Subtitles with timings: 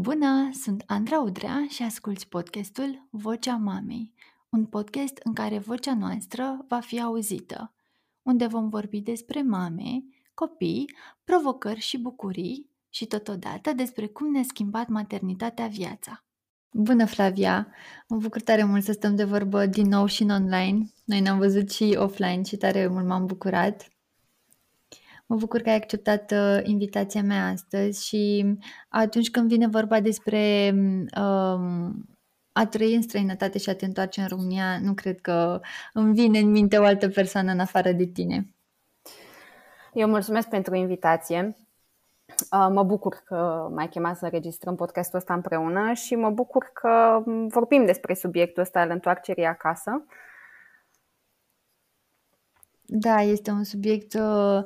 [0.00, 4.12] Bună, sunt Andra Udrea și asculți podcastul Vocea Mamei,
[4.48, 7.74] un podcast în care vocea noastră va fi auzită,
[8.22, 10.94] unde vom vorbi despre mame, copii,
[11.24, 16.24] provocări și bucurii și totodată despre cum ne-a schimbat maternitatea viața.
[16.70, 17.68] Bună, Flavia!
[18.08, 20.90] Mă bucur tare mult să stăm de vorbă din nou și în online.
[21.04, 23.88] Noi ne-am văzut și offline și tare mult m-am bucurat.
[25.30, 28.54] Mă bucur că ai acceptat uh, invitația mea astăzi și
[28.88, 30.70] atunci când vine vorba despre
[31.20, 32.08] um,
[32.52, 35.60] a trăi în străinătate și a te întoarce în România, nu cred că
[35.92, 38.48] îmi vine în minte o altă persoană în afară de tine.
[39.92, 41.56] Eu mulțumesc pentru invitație.
[42.50, 47.22] Uh, mă bucur că m-ai chemat să înregistrăm podcastul ăsta împreună și mă bucur că
[47.48, 50.04] vorbim despre subiectul ăsta al întoarcerii acasă.
[52.92, 54.62] Da, este un subiect uh,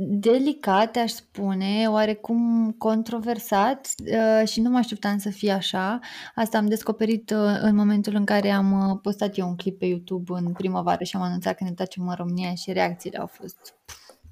[0.00, 5.98] delicat, aș spune, oarecum controversat uh, și nu mă așteptam să fie așa.
[6.34, 9.86] Asta am descoperit uh, în momentul în care am uh, postat eu un clip pe
[9.86, 13.74] YouTube în primăvară și am anunțat că ne întoarcem în România și reacțiile au fost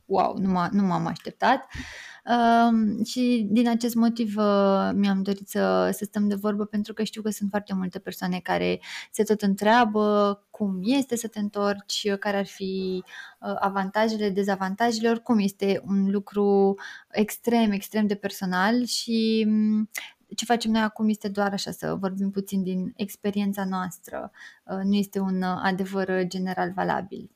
[0.07, 1.67] wow, nu, m- nu m-am așteptat.
[2.25, 7.03] Uh, și din acest motiv uh, mi-am dorit să, să stăm de vorbă pentru că
[7.03, 12.15] știu că sunt foarte multe persoane care se tot întreabă cum este să te întorci,
[12.19, 13.05] care ar fi
[13.41, 16.75] uh, avantajele, dezavantajele, oricum este un lucru
[17.11, 19.91] extrem, extrem de personal și um,
[20.37, 24.31] ce facem noi acum este doar așa să vorbim puțin din experiența noastră,
[24.65, 27.36] uh, nu este un adevăr general valabil.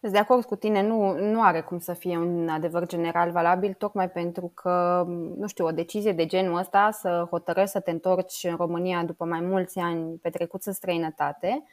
[0.00, 3.72] Sunt de acord cu tine, nu, nu are cum să fie un adevăr general valabil,
[3.72, 5.04] tocmai pentru că,
[5.36, 9.24] nu știu, o decizie de genul ăsta, să hotărăști să te întorci în România după
[9.24, 11.64] mai mulți ani petrecuți în străinătate,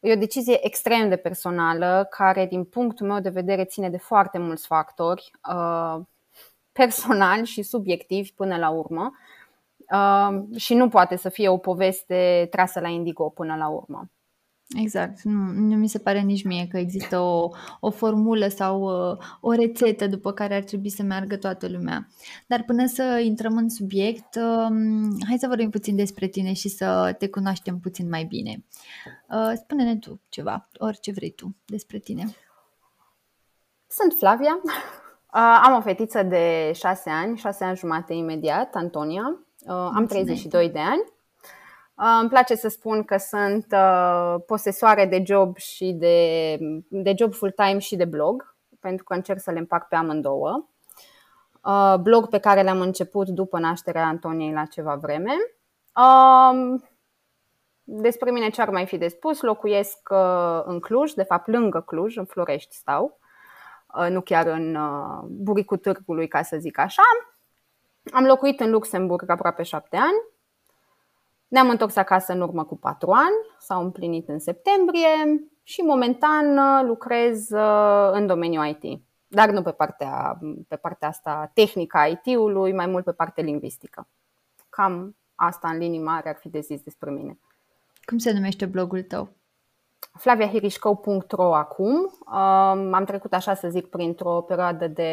[0.00, 4.38] e o decizie extrem de personală, care, din punctul meu de vedere, ține de foarte
[4.38, 6.00] mulți factori, uh,
[6.72, 9.12] personali și subiectivi până la urmă,
[9.92, 14.10] uh, și nu poate să fie o poveste trasă la indigo până la urmă.
[14.76, 15.22] Exact.
[15.22, 17.48] Nu, nu mi se pare nici mie că există o,
[17.80, 22.08] o formulă sau o, uh, o rețetă după care ar trebui să meargă toată lumea.
[22.46, 27.14] Dar până să intrăm în subiect, um, hai să vorbim puțin despre tine și să
[27.18, 28.64] te cunoaștem puțin mai bine.
[29.30, 32.24] Uh, spune-ne tu ceva, orice vrei tu despre tine.
[33.86, 34.60] Sunt Flavia.
[34.64, 39.42] Uh, am o fetiță de 6 ani, 6 ani jumate imediat, Antonia.
[39.66, 41.14] Am 32 de ani Uh,
[42.00, 47.78] îmi place să spun că sunt uh, posesoare de job și de, de job full-time
[47.78, 50.68] și de blog, pentru că încerc să le împac pe amândouă.
[51.64, 55.32] Uh, blog pe care l-am început după nașterea Antoniei la ceva vreme.
[55.94, 56.84] Um,
[57.82, 59.40] despre mine ce ar mai fi de spus?
[59.40, 60.08] Locuiesc
[60.64, 63.18] în Cluj, de fapt lângă Cluj, în Florești stau,
[64.08, 64.78] nu chiar în
[65.28, 67.02] buricul târgului, ca să zic așa.
[68.12, 70.36] Am locuit în Luxemburg aproape șapte ani
[71.48, 76.86] ne-am întors acasă în urmă cu patru ani, s-au împlinit în septembrie și momentan uh,
[76.86, 80.38] lucrez uh, în domeniul IT, dar nu pe partea,
[80.68, 84.08] pe partea asta tehnică a IT-ului, mai mult pe partea lingvistică.
[84.68, 87.38] Cam asta în linii mari ar fi de zis despre mine.
[88.04, 89.37] Cum se numește blogul tău?
[90.18, 92.18] flaviahirișcău.ro acum.
[92.92, 95.12] Am trecut, așa să zic, printr-o perioadă de,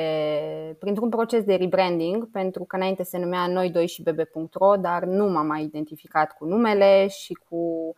[0.80, 5.26] printr-un proces de rebranding, pentru că înainte se numea noi 2 și bb.ro, dar nu
[5.30, 7.94] m-am mai identificat cu numele și cu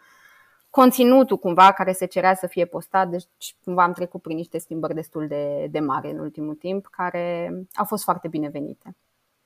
[0.69, 3.27] conținutul cumva care se cerea să fie postat, deci
[3.63, 7.85] cumva am trecut prin niște schimbări destul de, de mari în ultimul timp, care au
[7.85, 8.95] fost foarte binevenite.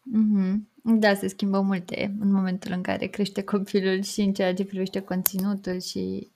[0.09, 0.56] Mm-hmm.
[0.84, 5.00] Da, se schimbă multe în momentul în care crește copilul și în ceea ce privește
[5.00, 6.31] conținutul și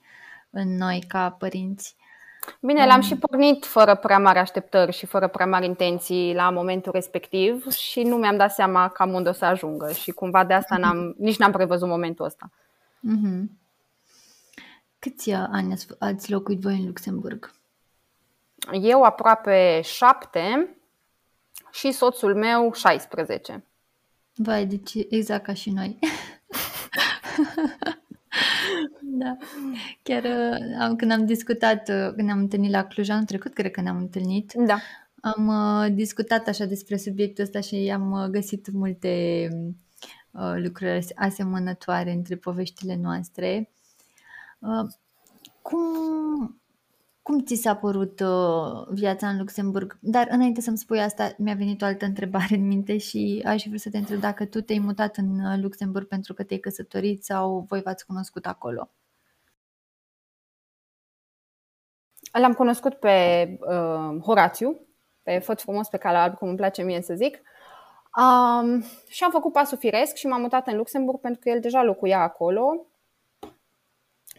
[0.56, 1.96] în noi ca părinți.
[2.62, 6.92] Bine, l-am și pornit fără prea mari așteptări și fără prea mari intenții la momentul
[6.92, 10.78] respectiv și nu mi-am dat seama cam unde o să ajungă și cumva de asta
[10.78, 12.52] n-am, nici n-am prevăzut momentul ăsta.
[13.00, 13.44] Mm-hmm.
[15.00, 17.52] Câți ani ați locuit voi în Luxemburg?
[18.82, 20.76] Eu aproape șapte
[21.72, 23.64] și soțul meu 16.
[24.36, 26.00] Vai, deci exact ca și noi.
[29.18, 29.38] Da.
[30.04, 33.82] Chiar uh, când am discutat, uh, când ne-am întâlnit la Cluj anul trecut, cred că
[33.82, 34.78] ne-am întâlnit, da.
[35.22, 39.48] am uh, discutat așa despre subiectul ăsta și am găsit multe
[40.56, 43.70] lucruri asemănătoare între poveștile noastre.
[45.62, 46.62] Cum,
[47.22, 49.98] cum ți s-a părut uh, viața în Luxemburg?
[50.02, 53.78] Dar înainte să-mi spui asta, mi-a venit o altă întrebare în minte și aș vrea
[53.78, 57.82] să te întreb dacă tu te-ai mutat în Luxemburg pentru că te-ai căsătorit sau voi
[57.82, 58.92] v-ați cunoscut acolo?
[62.40, 64.80] L-am cunoscut pe uh, Horațiu,
[65.24, 67.42] pe Făt frumos pe calea alb, cum îmi place mie să zic.
[68.18, 71.84] Um, și am făcut pasul firesc și m-am mutat în Luxemburg pentru că el deja
[71.84, 72.86] locuia acolo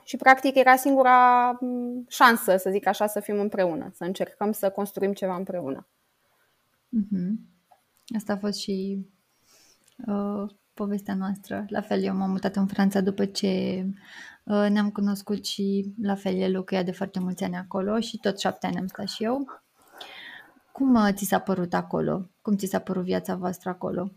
[0.05, 1.59] și practic era singura
[2.09, 5.87] șansă, să zic așa, să fim împreună, să încercăm să construim ceva împreună.
[6.89, 7.31] Mm-hmm.
[8.17, 9.07] Asta a fost și
[10.07, 11.65] uh, povestea noastră.
[11.69, 13.95] La fel, eu m-am mutat în Franța după ce uh,
[14.47, 18.67] ne-am cunoscut și la fel el locuia de foarte mulți ani acolo și tot șapte
[18.67, 19.47] ani am stat și eu.
[20.77, 22.21] Cum uh, ți s-a părut acolo?
[22.43, 24.11] Cum ți s-a părut viața voastră acolo?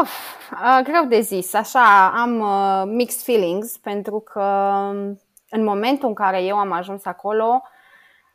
[0.00, 0.10] Uf,
[0.52, 1.54] uh, greu de zis.
[1.54, 7.04] Așa, am uh, mixed feelings pentru că um, în momentul în care eu am ajuns
[7.04, 7.62] acolo,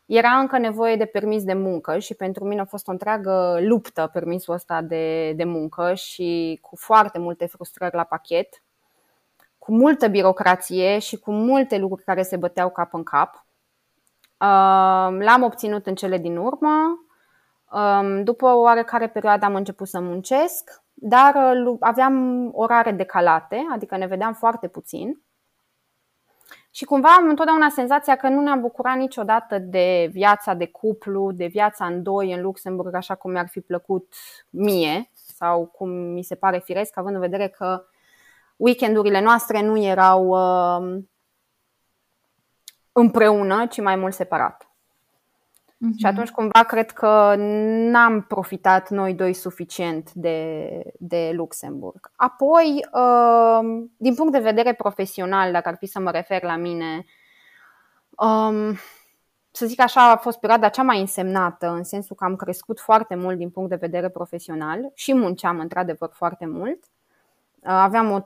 [0.05, 4.09] era încă nevoie de permis de muncă și pentru mine a fost o întreagă luptă
[4.13, 8.63] permisul ăsta de, de muncă și cu foarte multe frustrări la pachet,
[9.59, 13.45] cu multă birocrație și cu multe lucruri care se băteau cap în cap.
[15.19, 16.99] L-am obținut în cele din urmă.
[18.23, 24.33] După o oarecare perioadă am început să muncesc, dar aveam orare decalate, adică ne vedeam
[24.33, 25.21] foarte puțin.
[26.71, 31.45] Și cumva am întotdeauna senzația că nu ne-am bucurat niciodată de viața de cuplu, de
[31.45, 34.13] viața în doi în Luxemburg, așa cum mi-ar fi plăcut
[34.49, 37.85] mie sau cum mi se pare firesc, având în vedere că
[38.59, 41.03] weekendurile noastre nu erau uh,
[42.91, 44.63] împreună, ci mai mult separat.
[44.63, 45.97] Uh-huh.
[45.97, 52.11] Și atunci cumva cred că n-am profitat noi doi suficient de, de Luxemburg.
[52.15, 57.05] Apoi, uh, din punct de vedere profesional, dacă ar fi să mă refer la mine,
[58.09, 58.75] um,
[59.51, 63.15] să zic așa, a fost perioada cea mai însemnată, în sensul că am crescut foarte
[63.15, 66.83] mult din punct de vedere profesional și munceam într-adevăr foarte mult.
[67.59, 68.19] Uh, aveam o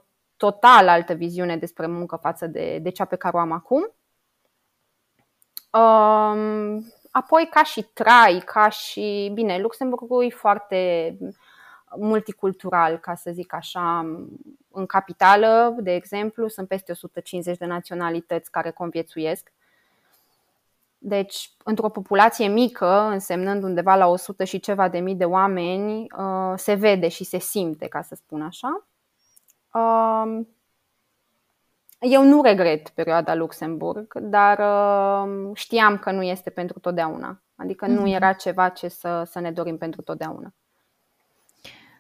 [0.44, 3.92] total altă viziune despre muncă față de, de cea pe care o am acum.
[5.72, 9.32] Um, apoi, ca și trai, ca și.
[9.34, 11.18] Bine, Luxemburgul e foarte
[11.96, 14.00] multicultural, ca să zic așa.
[14.72, 19.52] În capitală, de exemplu, sunt peste 150 de naționalități care conviețuiesc.
[20.98, 26.54] Deci, într-o populație mică, însemnând undeva la 100 și ceva de mii de oameni, uh,
[26.56, 28.88] se vede și se simte, ca să spun așa.
[29.74, 30.48] Um,
[32.00, 37.42] eu nu regret perioada Luxemburg, dar uh, știam că nu este pentru totdeauna.
[37.56, 38.14] Adică nu mhm.
[38.14, 40.54] era ceva ce să, să ne dorim pentru totdeauna.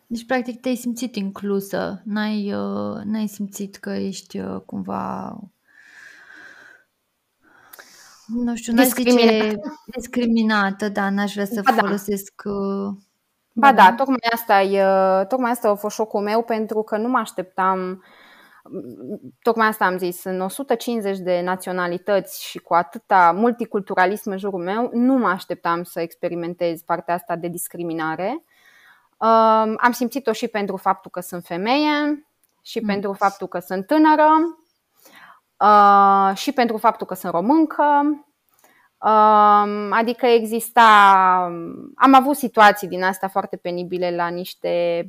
[0.07, 2.01] Deci, practic, te-ai simțit inclusă.
[2.05, 5.37] N-ai, uh, n-ai simțit că ești uh, cumva
[8.27, 9.55] nu știu, n-aș zice
[9.85, 11.81] discriminată, dar n-aș vrea să ba da.
[11.81, 12.95] folosesc uh,
[13.53, 14.83] Ba da, tocmai asta, e,
[15.25, 18.03] tocmai asta a fost șocul meu pentru că nu mă așteptam
[19.41, 24.89] tocmai asta am zis, în 150 de naționalități și cu atâta multiculturalism în jurul meu,
[24.93, 28.43] nu mă așteptam să experimentez partea asta de discriminare.
[29.77, 32.27] Am simțit-o și pentru faptul că sunt femeie,
[32.61, 32.87] și mm.
[32.87, 34.29] pentru faptul că sunt tânără,
[36.35, 37.85] și pentru faptul că sunt româncă,
[39.89, 40.81] Adică exista,
[41.95, 45.07] am avut situații din astea foarte penibile la niște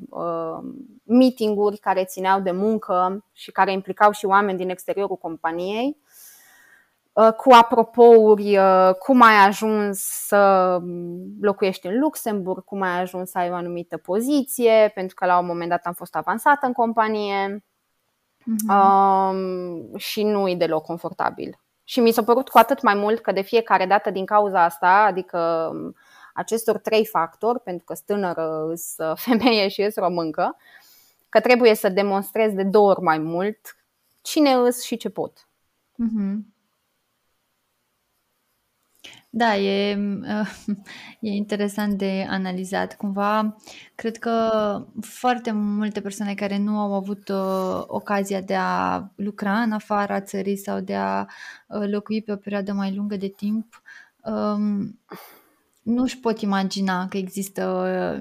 [1.03, 5.97] meetinguri care țineau de muncă și care implicau și oameni din exteriorul companiei
[7.13, 8.59] cu apropouri,
[8.99, 10.79] cum ai ajuns să
[11.41, 15.47] locuiești în Luxemburg, cum ai ajuns să ai o anumită poziție, pentru că la un
[15.47, 17.65] moment dat am fost avansată în companie
[18.41, 19.33] uh-huh.
[19.97, 21.59] și nu e deloc confortabil.
[21.85, 25.05] Și mi s-a părut cu atât mai mult că de fiecare dată din cauza asta,
[25.09, 25.71] adică
[26.35, 30.57] acestor trei factori, pentru că stânără, sunt femeie și sunt româncă,
[31.29, 33.77] că trebuie să demonstrez de două ori mai mult
[34.23, 35.49] cine îs și ce pot.
[35.93, 36.54] Mm-hmm.
[39.37, 39.99] Da, e,
[41.21, 42.97] e interesant de analizat.
[42.97, 43.57] Cumva,
[43.95, 44.51] cred că
[45.01, 50.57] foarte multe persoane care nu au avut uh, ocazia de a lucra în afara țării
[50.57, 51.27] sau de a
[51.69, 53.83] uh, locui pe o perioadă mai lungă de timp,
[54.25, 55.01] um,
[55.83, 57.65] nu își pot imagina că există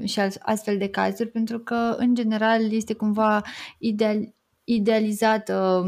[0.01, 3.41] uh, și astfel de cazuri, pentru că, în general, este cumva
[3.77, 5.83] ideal, idealizată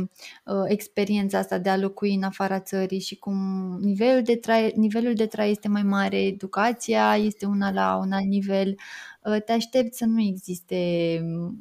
[0.45, 3.37] uh, experiența asta de a locui în afara țării și cum
[3.79, 8.25] nivelul de, trai, nivelul de trai este mai mare, educația este una la un alt
[8.25, 8.75] nivel,
[9.23, 10.75] uh, te aștepți să nu existe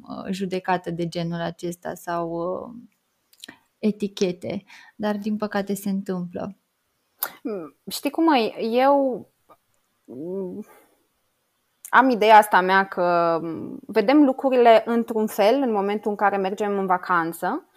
[0.01, 2.73] uh, judecată de genul acesta sau uh,
[3.79, 4.63] etichete,
[4.95, 6.57] dar din păcate se întâmplă.
[7.89, 8.61] Știi cum e?
[8.61, 9.29] Eu
[11.95, 13.39] am ideea asta mea că
[13.87, 17.69] vedem lucrurile într-un fel în momentul în care mergem în vacanță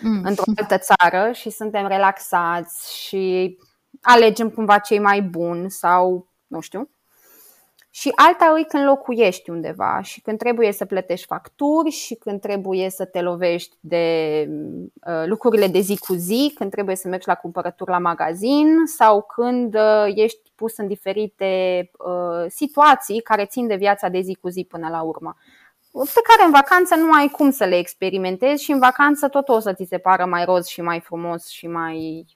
[0.00, 0.20] mm.
[0.24, 3.56] într-o altă țară și suntem relaxați și
[4.02, 6.90] alegem cumva cei mai buni sau nu știu.
[7.96, 12.90] Și alta e când locuiești undeva și când trebuie să plătești facturi și când trebuie
[12.90, 14.46] să te lovești de
[15.06, 19.22] uh, lucrurile de zi cu zi, când trebuie să mergi la cumpărături la magazin sau
[19.22, 24.48] când uh, ești pus în diferite uh, situații care țin de viața de zi cu
[24.48, 25.36] zi până la urmă
[25.92, 29.58] pe care în vacanță nu ai cum să le experimentezi și în vacanță tot o
[29.58, 32.26] să ți se pară mai roz și mai frumos și mai,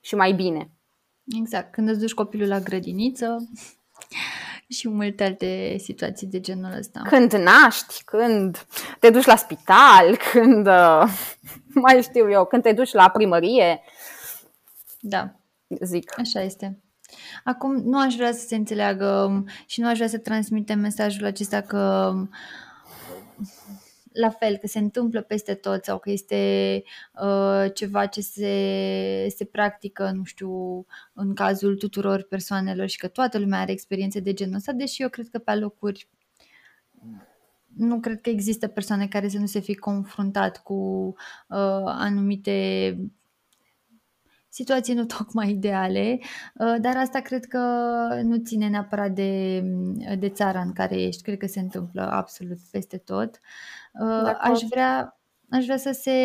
[0.00, 0.70] și mai bine.
[1.40, 3.48] Exact, când îți duci copilul la grădiniță
[4.70, 7.02] și multe alte situații de genul ăsta.
[7.08, 8.66] Când naști, când
[8.98, 11.02] te duci la spital, când uh,
[11.74, 13.80] mai știu eu, când te duci la primărie.
[15.00, 15.34] Da.
[15.80, 16.18] Zic.
[16.18, 16.80] Așa este.
[17.44, 21.60] Acum, nu aș vrea să se înțeleagă și nu aș vrea să transmitem mesajul acesta
[21.60, 22.14] că
[24.12, 26.82] la fel, că se întâmplă peste tot sau că este
[27.22, 33.38] uh, ceva ce se, se practică, nu știu, în cazul tuturor persoanelor și că toată
[33.38, 36.08] lumea are experiențe de genul ăsta, deși eu cred că pe alocuri
[37.76, 40.74] nu cred că există persoane care să nu se fi confruntat cu
[41.48, 42.96] uh, anumite
[44.50, 46.18] situații nu tocmai ideale,
[46.54, 47.58] uh, dar asta cred că
[48.22, 49.62] nu ține neapărat de,
[50.18, 51.22] de țara în care ești.
[51.22, 53.40] Cred că se întâmplă absolut peste tot.
[54.00, 56.18] Uh, aș vrea, aș vrea să se,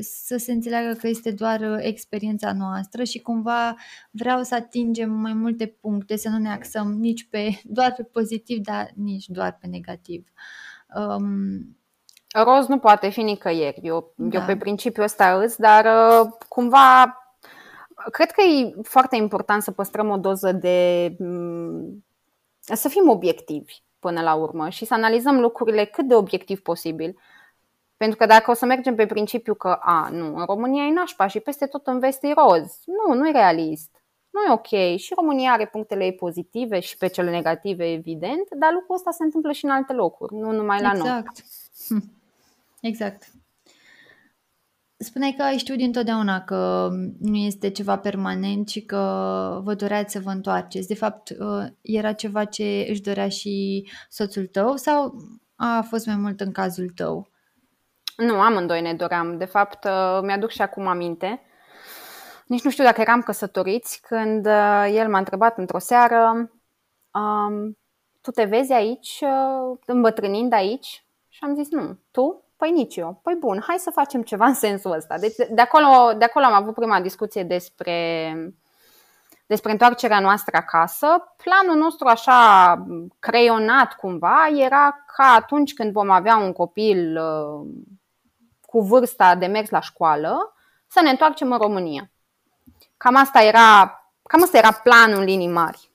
[0.00, 3.76] să se înțeleagă că este doar experiența noastră și cumva
[4.10, 8.58] vreau să atingem mai multe puncte, să nu ne axăm nici pe doar pe pozitiv,
[8.58, 10.28] dar nici doar pe negativ.
[10.96, 11.78] Um,
[12.32, 13.80] Roz nu poate fi nicăieri.
[13.82, 14.38] Eu, da.
[14.38, 17.19] eu pe principiu ăsta îs, dar uh, cumva
[18.12, 21.08] cred că e foarte important să păstrăm o doză de.
[21.18, 22.04] Mm,
[22.58, 27.18] să fim obiectivi până la urmă și să analizăm lucrurile cât de obiectiv posibil.
[27.96, 31.26] Pentru că dacă o să mergem pe principiu că, a, nu, în România e nașpa
[31.26, 33.90] și peste tot în vest e roz, nu, nu e realist.
[34.30, 34.98] Nu e ok.
[34.98, 39.24] Și România are punctele ei pozitive și pe cele negative, evident, dar lucrul ăsta se
[39.24, 41.08] întâmplă și în alte locuri, nu numai la exact.
[41.08, 41.18] noi.
[41.18, 41.44] Exact.
[42.90, 43.22] Exact.
[45.02, 46.88] Spuneai că ai știut dintotdeauna că
[47.20, 48.96] nu este ceva permanent și că
[49.64, 50.88] vă doreați să vă întoarceți.
[50.88, 55.14] De fapt, uh, era ceva ce își dorea și soțul tău sau
[55.56, 57.28] a fost mai mult în cazul tău?
[58.16, 59.38] Nu, amândoi ne doream.
[59.38, 61.40] De fapt, uh, mi-aduc și acum aminte.
[62.46, 66.50] Nici nu știu dacă eram căsătoriți când uh, el m-a întrebat într-o seară
[67.10, 67.78] um,
[68.20, 69.22] tu te vezi aici,
[69.86, 71.04] îmbătrânind aici?
[71.28, 71.98] Și am zis nu.
[72.10, 72.44] Tu?
[72.60, 73.20] Păi nici eu.
[73.22, 75.18] Păi bun, hai să facem ceva în sensul ăsta.
[75.18, 78.34] Deci de acolo, de acolo am avut prima discuție despre,
[79.46, 81.34] despre întoarcerea noastră acasă.
[81.36, 82.86] Planul nostru așa
[83.18, 87.68] creionat cumva era ca atunci când vom avea un copil uh,
[88.66, 90.54] cu vârsta de mers la școală,
[90.86, 92.10] să ne întoarcem în România.
[92.96, 95.90] Cam asta era, cam asta era planul în linii mari.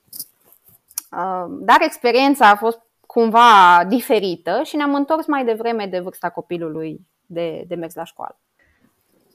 [1.10, 2.80] Uh, dar experiența a fost
[3.16, 8.40] cumva diferită și ne-am întors mai devreme de vârsta copilului de, de mers la școală.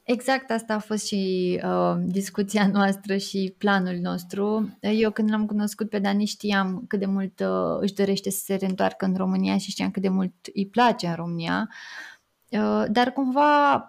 [0.03, 4.77] Exact asta a fost și uh, discuția noastră și planul nostru.
[4.79, 8.55] Eu când l-am cunoscut pe Dani știam cât de mult uh, își dorește să se
[8.55, 11.69] reîntoarcă în România și știam cât de mult îi place în România.
[12.50, 13.85] Uh, dar cumva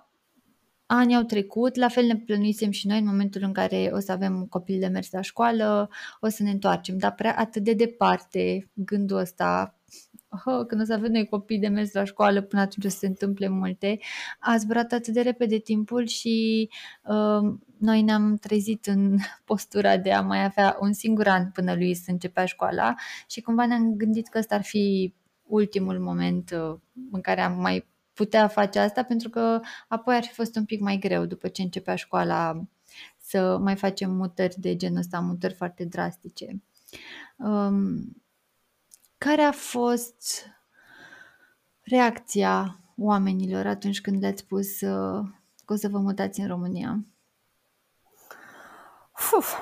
[0.87, 4.13] Anii au trecut, la fel ne plănuisem și noi în momentul în care o să
[4.13, 5.89] avem un copil de mers la școală,
[6.21, 9.77] o să ne întoarcem, dar prea atât de departe gândul ăsta,
[10.45, 12.97] oh, când o să avem noi copii de mers la școală, până atunci o să
[12.97, 13.99] se întâmple multe,
[14.39, 16.69] a zburat atât de repede timpul și
[17.05, 21.95] uh, noi ne-am trezit în postura de a mai avea un singur an până lui
[21.95, 22.95] să începea școala
[23.29, 26.79] și cumva ne-am gândit că ăsta ar fi ultimul moment uh,
[27.13, 30.81] în care am mai putea face asta pentru că apoi ar fi fost un pic
[30.81, 32.63] mai greu după ce începea școala
[33.19, 36.63] să mai facem mutări de genul ăsta, mutări foarte drastice.
[37.37, 38.22] Um,
[39.25, 40.47] care a fost
[41.83, 45.25] reacția oamenilor atunci când le-ați spus uh,
[45.65, 46.99] că o să vă mutați în România?
[49.37, 49.57] Uf,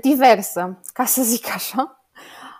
[0.00, 2.02] diversă, ca să zic așa.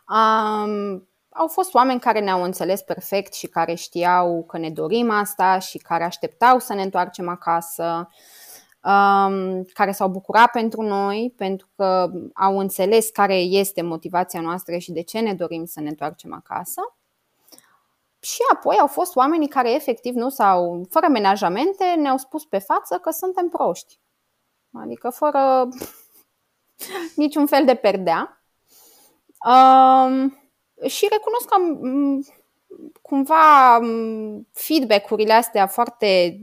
[0.08, 5.58] Um, au fost oameni care ne-au înțeles perfect și care știau că ne dorim asta
[5.58, 8.08] și care așteptau să ne întoarcem acasă, um,
[9.72, 15.02] care s-au bucurat pentru noi, pentru că au înțeles care este motivația noastră și de
[15.02, 16.80] ce ne dorim să ne întoarcem acasă.
[18.20, 22.98] Și apoi au fost oamenii care efectiv nu s-au, fără menajamente, ne-au spus pe față
[22.98, 23.98] că suntem proști.
[24.72, 25.68] Adică fără
[27.16, 28.42] niciun fel de perdea.
[29.46, 30.38] Um,
[30.86, 31.56] și recunosc că
[33.02, 33.80] cumva
[34.52, 36.40] feedback-urile astea foarte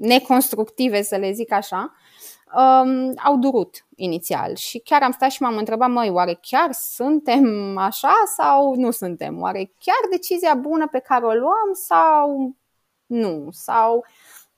[0.00, 1.92] neconstructive, să le zic așa,
[2.54, 4.54] um, au durut inițial.
[4.54, 9.40] Și chiar am stat și m-am întrebat, măi, oare chiar suntem așa sau nu suntem?
[9.40, 12.56] Oare chiar decizia bună pe care o luăm sau
[13.06, 13.48] nu?
[13.50, 14.04] Sau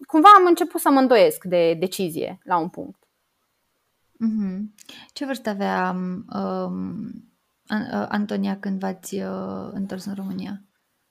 [0.07, 3.07] cumva am început să mă îndoiesc de decizie la un punct.
[4.15, 4.61] Mm-hmm.
[5.13, 5.97] Ce vârstă avea
[6.35, 7.33] um,
[8.09, 10.63] Antonia când v-ați uh, întors în România?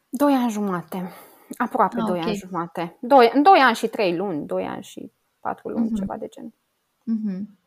[0.10, 1.12] Doi ani jumate.
[1.58, 2.30] Aproape ah, doi okay.
[2.30, 2.98] ani jumate.
[3.02, 6.00] Doi, doi ani și trei luni, doi ani și patru luni, mm-hmm.
[6.00, 6.54] ceva de gen.
[7.12, 7.60] Mm-hmm.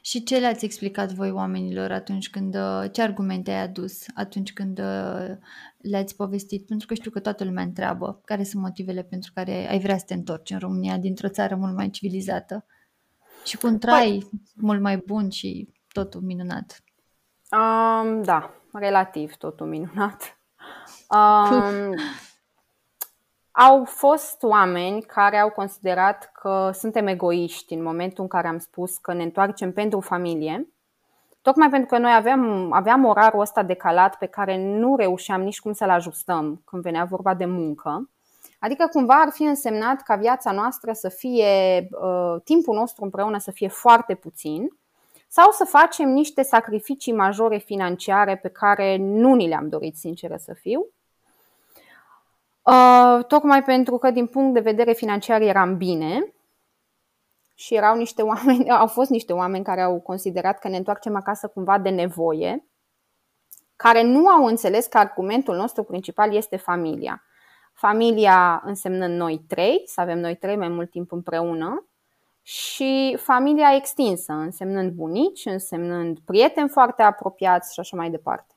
[0.00, 4.78] Și ce le-ați explicat voi oamenilor atunci când, uh, ce argumente ai adus atunci când
[4.78, 5.36] uh,
[5.76, 6.66] le-ați povestit?
[6.66, 10.04] Pentru că știu că toată lumea întreabă care sunt motivele pentru care ai vrea să
[10.06, 12.64] te întorci în România dintr-o țară mult mai civilizată
[13.44, 14.40] și cu un trai păi...
[14.54, 16.84] mult mai bun și totul minunat.
[17.50, 20.38] Um, da, relativ totul minunat.
[21.10, 21.94] Um,
[23.58, 28.96] au fost oameni care au considerat că suntem egoiști în momentul în care am spus
[28.96, 30.68] că ne întoarcem pentru familie,
[31.42, 35.72] tocmai pentru că noi aveam, aveam orarul ăsta decalat pe care nu reușeam nici cum
[35.72, 38.10] să-l ajustăm când venea vorba de muncă.
[38.58, 43.50] Adică cumva ar fi însemnat ca viața noastră să fie, uh, timpul nostru împreună să
[43.50, 44.68] fie foarte puțin
[45.28, 50.52] sau să facem niște sacrificii majore financiare pe care nu ni le-am dorit, sinceră să
[50.54, 50.86] fiu,
[52.66, 56.34] Uh, tocmai pentru că din punct de vedere financiar eram bine
[57.54, 61.48] și erau niște oameni, au fost niște oameni care au considerat că ne întoarcem acasă
[61.48, 62.66] cumva de nevoie,
[63.76, 67.22] care nu au înțeles că argumentul nostru principal este familia.
[67.72, 71.86] Familia însemnând noi trei, să avem noi trei mai mult timp împreună,
[72.42, 78.55] și familia extinsă, însemnând bunici, însemnând prieteni foarte apropiați și așa mai departe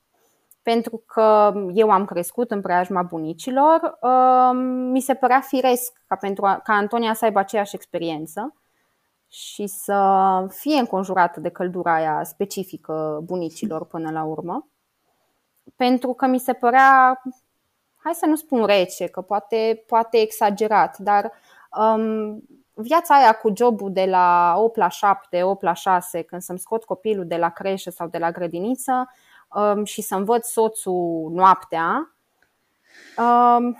[0.71, 6.45] pentru că eu am crescut în preajma bunicilor, um, mi se părea firesc ca, pentru
[6.45, 8.55] a, ca Antonia să aibă aceeași experiență
[9.27, 14.67] și să fie înconjurată de căldura aia specifică bunicilor până la urmă.
[15.75, 17.21] Pentru că mi se părea,
[17.97, 21.31] hai să nu spun rece, că poate, poate exagerat, dar
[21.77, 26.59] um, viața aia cu jobul de la 8 la 7, 8 la 6, când să-mi
[26.59, 29.09] scot copilul de la creșă sau de la grădiniță,
[29.55, 32.15] Um, și să învăț soțul noaptea,
[33.17, 33.77] um,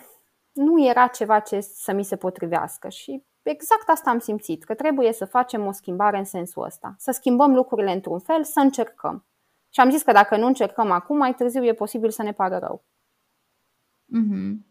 [0.51, 5.13] nu era ceva ce să mi se potrivească și exact asta am simțit, că trebuie
[5.13, 9.25] să facem o schimbare în sensul ăsta, să schimbăm lucrurile într-un fel, să încercăm.
[9.69, 12.57] Și am zis că dacă nu încercăm acum, mai târziu e posibil să ne pară
[12.57, 12.83] rău.
[14.05, 14.67] Mm-hmm.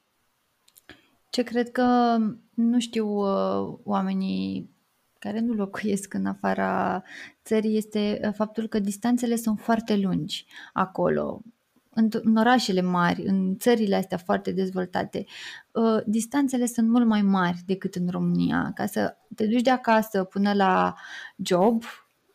[1.31, 2.17] Ce cred că
[2.55, 4.71] nu știu uh, oamenii
[5.19, 7.03] care nu locuiesc în afara
[7.45, 11.43] țării este uh, faptul că distanțele sunt foarte lungi acolo.
[11.91, 15.25] În, în orașele mari, în țările astea foarte dezvoltate,
[15.73, 18.73] uh, distanțele sunt mult mai mari decât în România.
[18.75, 20.95] Ca să te duci de acasă până la
[21.37, 21.83] job,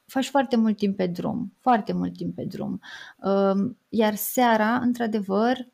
[0.06, 2.82] faci foarte mult timp pe drum, foarte mult timp pe drum.
[3.18, 5.68] Uh, iar seara, într-adevăr,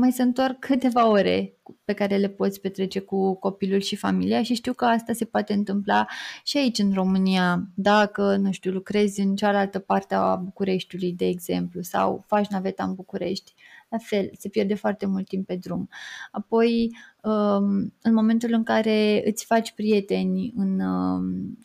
[0.00, 4.54] mai se întorc câteva ore pe care le poți petrece cu copilul și familia și
[4.54, 6.06] știu că asta se poate întâmpla
[6.44, 11.82] și aici în România, dacă, nu știu, lucrezi în cealaltă parte a Bucureștiului, de exemplu,
[11.82, 13.54] sau faci naveta în București.
[13.88, 15.88] La fel, se pierde foarte mult timp pe drum.
[16.30, 21.58] Apoi, um, în momentul în care îți faci prieteni în, um,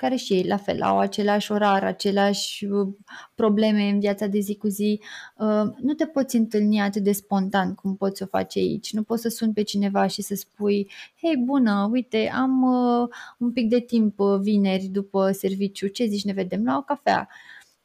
[0.00, 2.88] care și ei la fel au același orar, aceleași uh,
[3.34, 5.00] probleme în viața de zi cu zi,
[5.36, 8.92] uh, nu te poți întâlni atât de spontan cum poți să o faci aici.
[8.92, 13.08] Nu poți să suni pe cineva și să spui, hei bună, uite, am uh,
[13.38, 17.28] un pic de timp vineri după serviciu, ce zici, ne vedem la o cafea.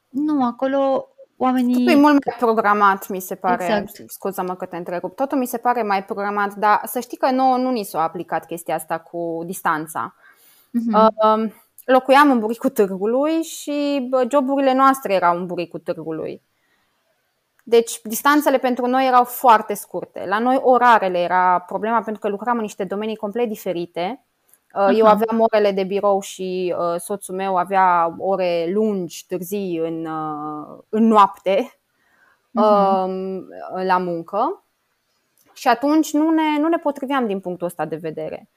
[0.08, 1.74] Nu, acolo oamenii...
[1.74, 3.64] Totul e mult mai programat, mi se pare.
[3.64, 4.10] Exact.
[4.10, 5.16] Scuză-mă că te întrerup.
[5.16, 8.46] Totul mi se pare mai programat, dar să știi că nouă nu ni s-a aplicat
[8.46, 10.14] chestia asta cu distanța.
[10.76, 11.08] Uh-huh.
[11.36, 11.52] Uh,
[11.86, 16.42] locuiam în buricul târgului și joburile noastre erau în buricul târgului.
[17.64, 20.24] Deci distanțele pentru noi erau foarte scurte.
[20.26, 24.24] La noi orarele era problema pentru că lucram în niște domenii complet diferite.
[24.76, 24.96] Uh-huh.
[24.96, 30.78] Eu aveam orele de birou și uh, soțul meu avea ore lungi, târzii în, uh,
[30.88, 31.78] în noapte
[32.48, 33.84] uh-huh.
[33.84, 34.64] la muncă.
[35.52, 38.48] Și atunci nu ne, nu ne potriveam din punctul ăsta de vedere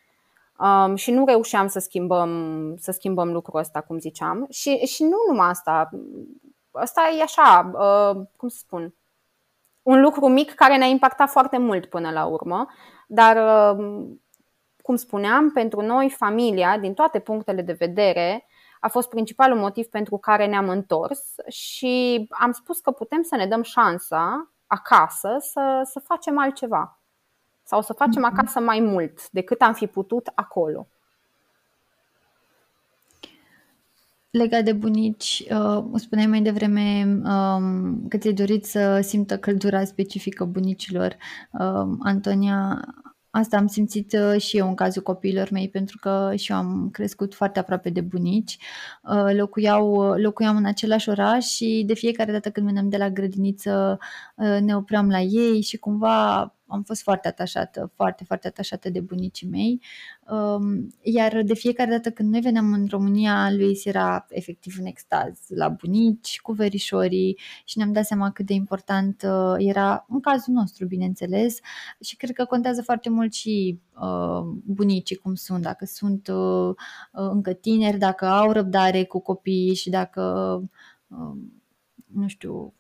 [0.60, 4.46] um, și nu reușeam să schimbăm, să schimbăm lucrul ăsta, cum ziceam.
[4.50, 5.90] Și, și nu numai asta.
[6.72, 8.94] Asta e așa, uh, cum să spun,
[9.82, 12.68] un lucru mic care ne-a impactat foarte mult până la urmă,
[13.08, 13.36] dar,
[13.78, 14.08] uh,
[14.82, 18.46] cum spuneam, pentru noi, familia, din toate punctele de vedere,
[18.80, 23.46] a fost principalul motiv pentru care ne-am întors și am spus că putem să ne
[23.46, 26.99] dăm șansa acasă să, să facem altceva
[27.70, 30.88] sau să facem acasă mai mult decât am fi putut acolo.
[34.30, 40.46] Legat de bunici, uh, spuneai mai devreme um, că ți-ai dorit să simtă căldura specifică
[40.46, 41.16] bunicilor.
[41.52, 42.80] Uh, Antonia,
[43.30, 46.90] asta am simțit uh, și eu în cazul copiilor mei, pentru că și eu am
[46.92, 48.58] crescut foarte aproape de bunici.
[49.04, 54.00] Uh, locuiau, locuiam în același oraș și de fiecare dată când veneam de la grădiniță
[54.36, 59.00] uh, ne opream la ei și cumva am fost foarte atașată, foarte, foarte atașată de
[59.00, 59.82] bunicii mei.
[60.30, 65.40] Um, iar de fiecare dată când noi veneam în România, lui era efectiv în extaz
[65.48, 70.54] la bunici, cu verișorii și ne-am dat seama cât de important uh, era, în cazul
[70.54, 71.60] nostru, bineînțeles,
[72.02, 76.76] și cred că contează foarte mult și uh, bunicii cum sunt, dacă sunt uh,
[77.12, 80.24] încă tineri, dacă au răbdare cu copiii și dacă,
[82.14, 82.74] nu știu,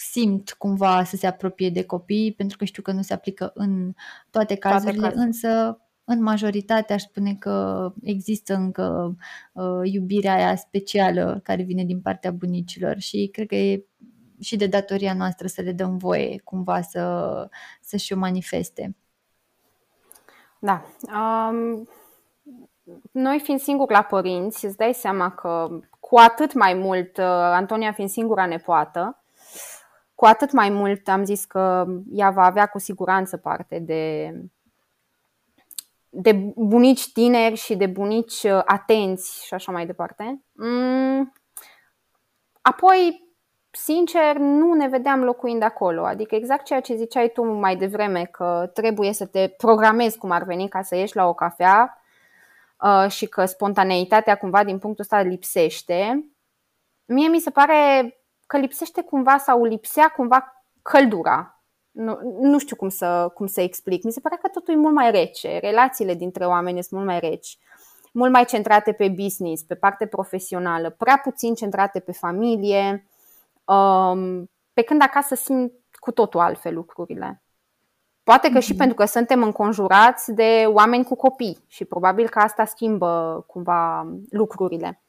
[0.00, 3.92] simt cumva să se apropie de copii, pentru că știu că nu se aplică în
[4.30, 9.16] toate cazurile, toate însă în majoritate aș spune că există încă
[9.52, 13.84] uh, iubirea aia specială care vine din partea bunicilor și cred că e
[14.40, 17.48] și de datoria noastră să le dăm voie cumva să,
[17.80, 18.96] să-și o manifeste.
[20.58, 20.84] Da.
[21.02, 21.88] Um,
[23.10, 27.92] noi fiind singuri la părinți, îți dai seama că cu atât mai mult, uh, Antonia
[27.92, 29.19] fiind singura nepoată,
[30.20, 34.34] cu atât mai mult am zis că ea va avea cu siguranță parte de,
[36.08, 40.42] de bunici tineri și de bunici uh, atenți și așa mai departe.
[40.52, 41.32] Mm.
[42.60, 43.28] Apoi,
[43.70, 46.04] sincer, nu ne vedeam locuind acolo.
[46.04, 50.44] Adică exact ceea ce ziceai tu mai devreme, că trebuie să te programezi cum ar
[50.44, 52.02] veni ca să ieși la o cafea
[52.80, 56.30] uh, și că spontaneitatea cumva din punctul ăsta lipsește.
[57.04, 58.14] Mie mi se pare
[58.50, 61.62] că lipsește cumva sau lipsea cumva căldura.
[61.90, 64.04] Nu, nu știu cum să, cum să explic.
[64.04, 65.58] Mi se pare că totul e mult mai rece.
[65.58, 67.58] Relațiile dintre oameni sunt mult mai reci,
[68.12, 73.06] mult mai centrate pe business, pe parte profesională, prea puțin centrate pe familie,
[73.64, 77.42] um, pe când acasă simt cu totul altfel lucrurile.
[78.22, 78.78] Poate că și mhm.
[78.78, 85.02] pentru că suntem înconjurați de oameni cu copii și probabil că asta schimbă cumva lucrurile.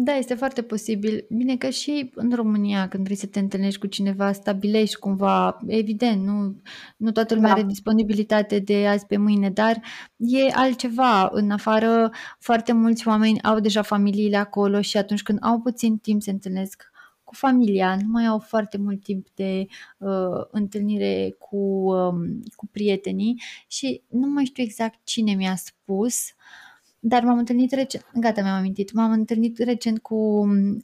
[0.00, 1.26] Da, este foarte posibil.
[1.30, 6.24] Bine că și în România, când vrei să te întâlnești cu cineva, stabilești cumva, evident,
[6.24, 6.56] nu,
[6.96, 7.54] nu toată lumea da.
[7.54, 9.80] are disponibilitate de azi pe mâine, dar
[10.16, 11.28] e altceva.
[11.32, 16.22] În afară, foarte mulți oameni au deja familiile acolo și atunci când au puțin timp
[16.22, 16.90] se întâlnesc
[17.24, 19.66] cu familia, nu mai au foarte mult timp de
[19.98, 26.67] uh, întâlnire cu, um, cu prietenii și nu mai știu exact cine mi-a spus uh,
[27.00, 30.14] dar m-am întâlnit recent, gata, mi-am amintit, m-am întâlnit recent cu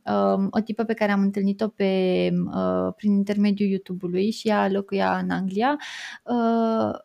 [0.04, 5.18] uh, o tipă pe care am întâlnit-o pe, uh, prin intermediul YouTube-ului și ea locuia
[5.18, 5.78] în Anglia.
[6.24, 6.98] Uh,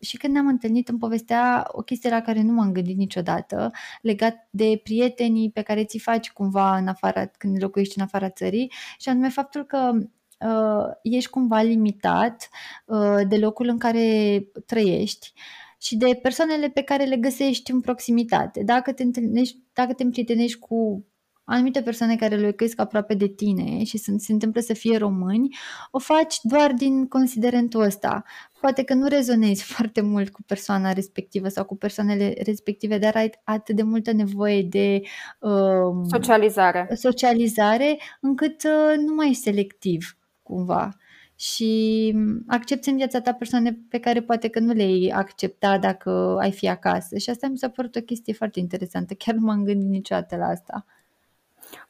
[0.00, 3.70] și când ne-am întâlnit îmi povestea o chestie la care nu m-am gândit niciodată,
[4.02, 8.72] legat de prietenii pe care ți faci cumva în afara, când locuiești în afara țării
[8.98, 9.92] și anume faptul că
[10.40, 12.48] uh, ești cumva limitat
[12.84, 15.32] uh, de locul în care trăiești
[15.80, 18.62] și de persoanele pe care le găsești în proximitate.
[18.64, 21.04] Dacă te, întâlnești, dacă te împrietenești cu
[21.46, 25.56] anumite persoane care locuiesc aproape de tine și sunt, se întâmplă să fie români,
[25.90, 28.24] o faci doar din considerentul ăsta.
[28.60, 33.30] Poate că nu rezonezi foarte mult cu persoana respectivă sau cu persoanele respective, dar ai
[33.44, 35.00] atât de multă nevoie de
[35.40, 36.88] uh, socializare.
[36.94, 40.96] socializare încât uh, nu mai ești selectiv cumva
[41.36, 42.14] și
[42.46, 46.68] accepti în viața ta persoane pe care poate că nu le-ai accepta dacă ai fi
[46.68, 47.18] acasă.
[47.18, 49.14] Și asta mi s-a părut o chestie foarte interesantă.
[49.24, 50.84] Chiar nu m-am gândit niciodată la asta.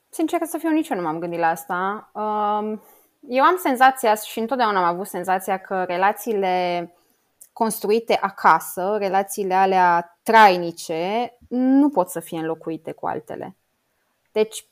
[0.08, 2.10] Sincer să fiu, nici eu nu m-am gândit la asta.
[2.14, 2.82] Um,
[3.28, 6.90] eu am senzația și întotdeauna am avut senzația că relațiile
[7.52, 13.56] construite acasă, relațiile alea trainice, nu pot să fie înlocuite cu altele.
[14.32, 14.66] Deci,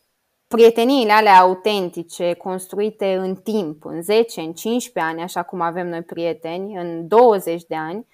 [0.55, 6.03] prieteniile alea autentice, construite în timp, în 10, în 15 ani, așa cum avem noi
[6.03, 8.07] prieteni, în 20 de ani,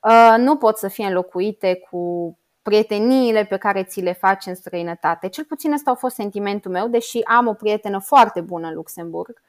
[0.00, 5.28] uh, nu pot să fie înlocuite cu prieteniile pe care ți le faci în străinătate.
[5.28, 9.42] Cel puțin ăsta a fost sentimentul meu, deși am o prietenă foarte bună în Luxemburg,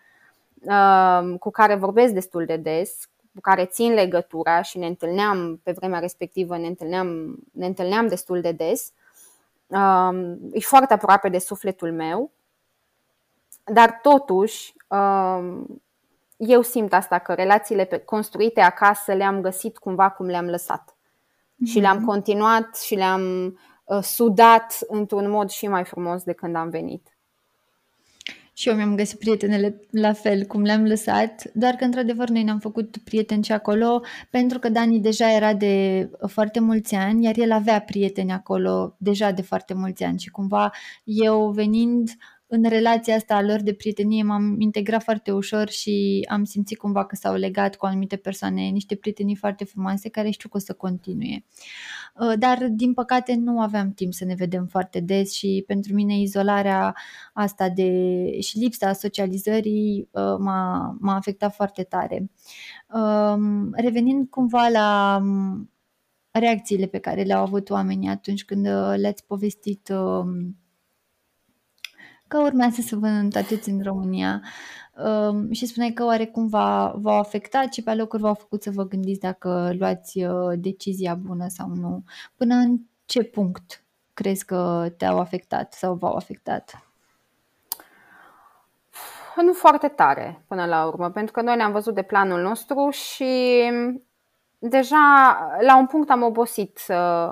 [0.61, 5.71] uh, cu care vorbesc destul de des, cu care țin legătura și ne întâlneam pe
[5.71, 8.91] vremea respectivă, ne întâlneam, ne întâlneam destul de des
[9.67, 12.31] um, e foarte aproape de sufletul meu,
[13.63, 15.81] dar totuși um,
[16.37, 21.71] eu simt asta că relațiile construite acasă le-am găsit cumva cum le-am lăsat mm-hmm.
[21.71, 22.05] și le-am mhm.
[22.05, 27.16] continuat și le-am uh, sudat într-un mod și mai frumos de când am venit.
[28.57, 32.59] Și eu mi-am găsit prietenele la fel cum le-am lăsat, doar că într-adevăr noi ne-am
[32.59, 37.51] făcut prieteni și acolo pentru că Dani deja era de foarte mulți ani, iar el
[37.51, 40.71] avea prieteni acolo deja de foarte mulți ani și cumva
[41.03, 42.09] eu venind
[42.47, 47.05] în relația asta a lor de prietenie m-am integrat foarte ușor și am simțit cumva
[47.05, 50.73] că s-au legat cu anumite persoane, niște prietenii foarte frumoase care știu că o să
[50.73, 51.45] continue.
[52.19, 56.19] Uh, dar, din păcate, nu aveam timp să ne vedem foarte des și pentru mine
[56.19, 56.95] izolarea
[57.33, 57.91] asta de,
[58.39, 62.31] și lipsa socializării uh, m-a, m-a afectat foarte tare.
[62.93, 65.71] Um, revenind cumva la um,
[66.31, 70.57] reacțiile pe care le-au avut oamenii atunci când uh, le-ați povestit um,
[72.27, 74.41] că urmează să vă întoarceți în România
[75.03, 78.87] um, și spuneai că oarecum v-a, v-au afectat și pe locuri v-au făcut să vă
[78.87, 82.03] gândiți dacă luați uh, decizia bună sau nu.
[82.35, 83.83] Până în ce punct
[84.13, 86.81] crezi că te-au afectat sau v-au afectat?
[89.41, 93.61] Nu foarte tare până la urmă, pentru că noi ne-am văzut de planul nostru și
[94.59, 96.81] deja la un punct am obosit,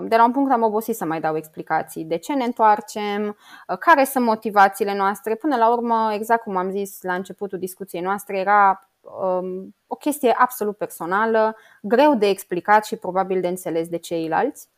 [0.02, 3.38] de la un punct am obosit să mai dau explicații de ce ne întoarcem,
[3.80, 5.36] care sunt motivațiile noastre.
[5.36, 10.36] Până la urmă, exact cum am zis la începutul discuției noastre, era um, o chestie
[10.38, 14.70] absolut personală, greu de explicat și probabil de înțeles de ceilalți.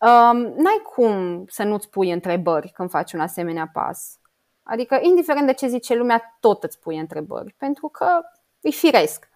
[0.00, 4.18] Um, n-ai cum să nu-ți pui întrebări când faci un asemenea pas.
[4.62, 8.20] Adică, indiferent de ce zice lumea, tot îți pui întrebări, pentru că
[8.60, 9.28] e firesc.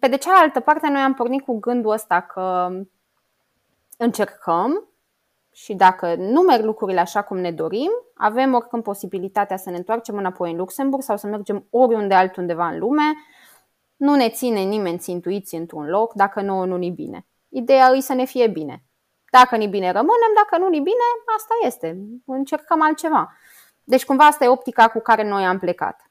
[0.00, 2.70] Pe de cealaltă parte, noi am pornit cu gândul ăsta că
[3.96, 4.88] încercăm
[5.52, 10.16] și dacă nu merg lucrurile așa cum ne dorim, avem oricând posibilitatea să ne întoarcem
[10.16, 13.14] înapoi în Luxemburg sau să mergem oriunde altundeva în lume.
[13.96, 17.26] Nu ne ține nimeni intuiție într-un loc dacă nouă nu ni bine.
[17.48, 18.84] Ideea e să ne fie bine.
[19.30, 21.04] Dacă ni bine rămânem, dacă nu ni bine,
[21.36, 21.98] asta este.
[22.24, 23.32] Încercăm altceva.
[23.84, 26.10] Deci cumva asta e optica cu care noi am plecat.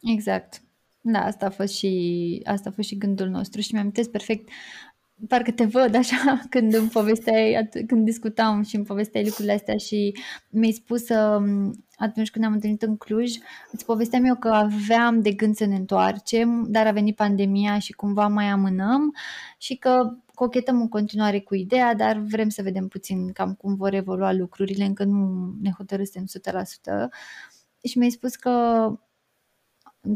[0.00, 0.62] Exact.
[1.04, 4.48] Da, asta a fost și, asta a fost și gândul nostru și mi-am perfect
[5.28, 10.16] parcă te văd așa când îmi povesteai, când discutam și îmi povesteai lucrurile astea și
[10.50, 13.32] mi-ai spus um, atunci când am întâlnit în Cluj,
[13.72, 17.92] îți povesteam eu că aveam de gând să ne întoarcem, dar a venit pandemia și
[17.92, 19.14] cumva mai amânăm
[19.58, 23.94] și că cochetăm în continuare cu ideea, dar vrem să vedem puțin cam cum vor
[23.94, 27.08] evolua lucrurile, încă nu ne hotărâsem 100%.
[27.84, 28.86] Și mi-ai spus că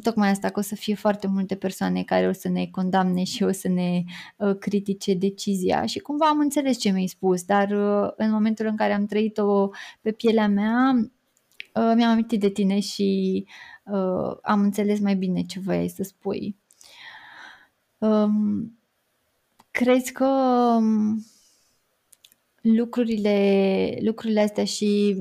[0.02, 3.42] tocmai asta că o să fie foarte multe persoane care o să ne condamne și
[3.42, 4.02] o să ne
[4.36, 8.76] uh, critique decizia și cumva am înțeles ce mi-ai spus, dar uh, în momentul în
[8.76, 9.68] care am trăit-o
[10.00, 10.92] pe pielea mea,
[11.74, 13.44] uh, mi-am amintit de tine și
[13.84, 16.56] uh, am înțeles mai bine ce voiai să spui.
[17.98, 18.78] Um,
[19.70, 20.26] crezi că
[20.78, 21.24] um,
[22.60, 25.16] lucrurile, lucrurile astea și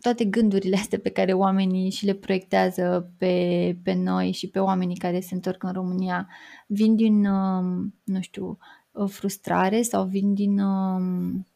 [0.00, 4.96] toate gândurile astea pe care oamenii și le proiectează pe, pe noi și pe oamenii
[4.96, 6.28] care se întorc în România
[6.66, 8.58] vin din, um, nu știu,
[9.06, 11.46] frustrare sau vin din um,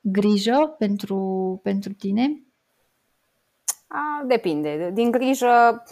[0.00, 2.42] grijă pentru, pentru tine?
[3.86, 4.90] A, depinde.
[4.94, 5.82] Din grijă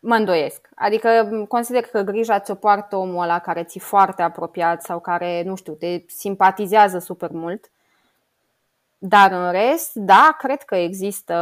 [0.00, 0.68] mă îndoiesc.
[0.74, 1.08] Adică
[1.48, 5.72] consider că grija ți-o poartă omul ăla care ți foarte apropiat sau care, nu știu,
[5.72, 7.70] te simpatizează super mult
[9.08, 11.34] dar în rest, da, cred că există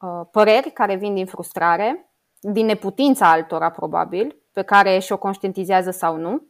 [0.00, 6.16] uh, păreri care vin din frustrare, din neputința altora probabil, pe care și-o conștientizează sau
[6.16, 6.42] nu.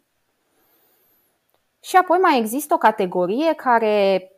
[1.81, 4.29] Și apoi mai există o categorie care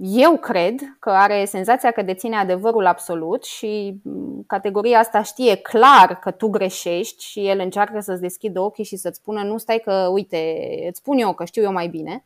[0.00, 6.18] eu cred că are senzația că deține adevărul absolut și mm, categoria asta știe clar
[6.18, 10.08] că tu greșești și el încearcă să-ți deschidă ochii și să-ți spună nu stai că,
[10.12, 12.24] uite, îți spun eu că știu eu mai bine.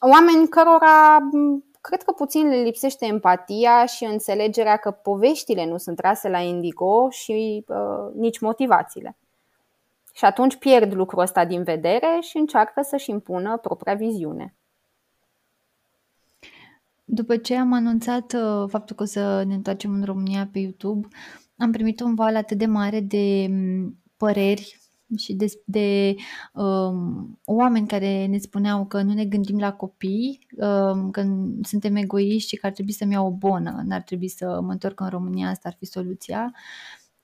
[0.00, 1.18] Um, oameni cărora
[1.80, 7.10] cred că puțin le lipsește empatia și înțelegerea că poveștile nu sunt trase la indigo
[7.10, 9.16] și uh, nici motivațiile.
[10.12, 14.54] Și atunci pierd lucrul ăsta din vedere și încearcă să-și impună propria viziune.
[17.04, 21.08] După ce am anunțat uh, faptul că o să ne întoarcem în România pe YouTube,
[21.56, 23.50] am primit un val atât de mare de
[24.16, 24.77] păreri
[25.16, 26.14] și de, de
[26.52, 31.24] um, oameni care ne spuneau că nu ne gândim la copii, um, că
[31.62, 35.00] suntem egoiști și că ar trebui să-mi iau o bonă, n-ar trebui să mă întorc
[35.00, 36.52] în România, asta ar fi soluția.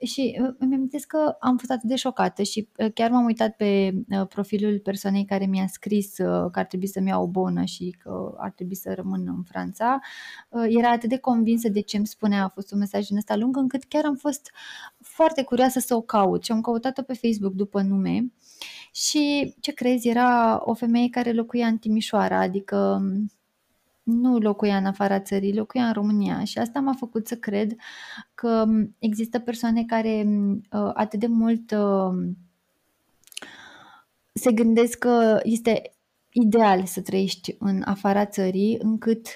[0.05, 3.57] Și uh, îmi amintesc că am fost atât de șocată și uh, chiar m-am uitat
[3.57, 7.97] pe uh, profilul persoanei care mi-a scris că ar trebui să-mi iau o bonă și
[7.99, 9.99] că ar trebui să rămân în Franța.
[10.68, 13.57] Era atât de convinsă de ce îmi spunea, a fost un mesaj din ăsta lung,
[13.57, 14.51] încât chiar am fost
[15.14, 18.33] foarte curioasă să o caut și am căutat-o pe Facebook după nume.
[18.92, 23.03] Și ce crezi, era o femeie care locuia în Timișoara, adică
[24.03, 26.44] nu locuia în afara țării, locuia în România.
[26.44, 27.74] Și asta m-a făcut să cred
[28.35, 28.64] că
[28.98, 32.35] există persoane care uh, atât de mult uh,
[34.33, 35.92] se gândesc că este
[36.31, 39.27] ideal să trăiești în afara țării, încât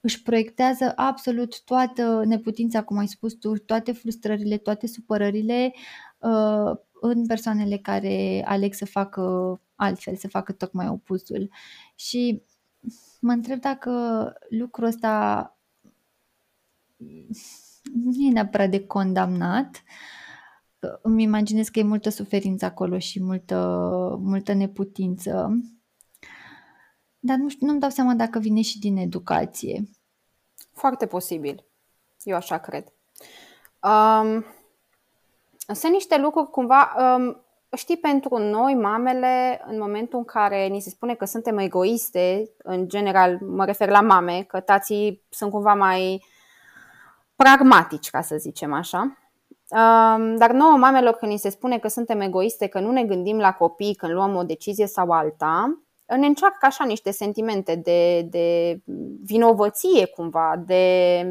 [0.00, 5.72] își proiectează absolut toată neputința, cum ai spus tu, toate frustrările, toate supărările
[6.18, 9.22] uh, în persoanele care aleg să facă
[9.74, 11.50] altfel, să facă tocmai opusul.
[11.94, 12.42] Și
[13.20, 15.52] mă întreb dacă lucrul ăsta
[17.92, 19.82] nu e neapărat de condamnat.
[21.02, 23.56] Îmi imaginez că e multă suferință acolo și multă,
[24.20, 25.60] multă neputință.
[27.18, 29.88] Dar nu știu, nu-mi dau seama dacă vine și din educație.
[30.72, 31.64] Foarte posibil.
[32.22, 32.92] Eu așa cred.
[33.82, 34.44] Um,
[35.74, 37.44] sunt niște lucruri cumva, um,
[37.76, 42.88] știi, pentru noi, mamele, în momentul în care ni se spune că suntem egoiste, în
[42.88, 46.24] general mă refer la mame, că tații sunt cumva mai
[47.36, 49.18] pragmatici, ca să zicem așa.
[49.70, 53.38] Um, dar nouă mamelor când ni se spune că suntem egoiste, că nu ne gândim
[53.38, 55.82] la copii când luăm o decizie sau alta,
[56.16, 58.80] ne încearcă așa niște sentimente de, de
[59.24, 61.22] vinovăție cumva, de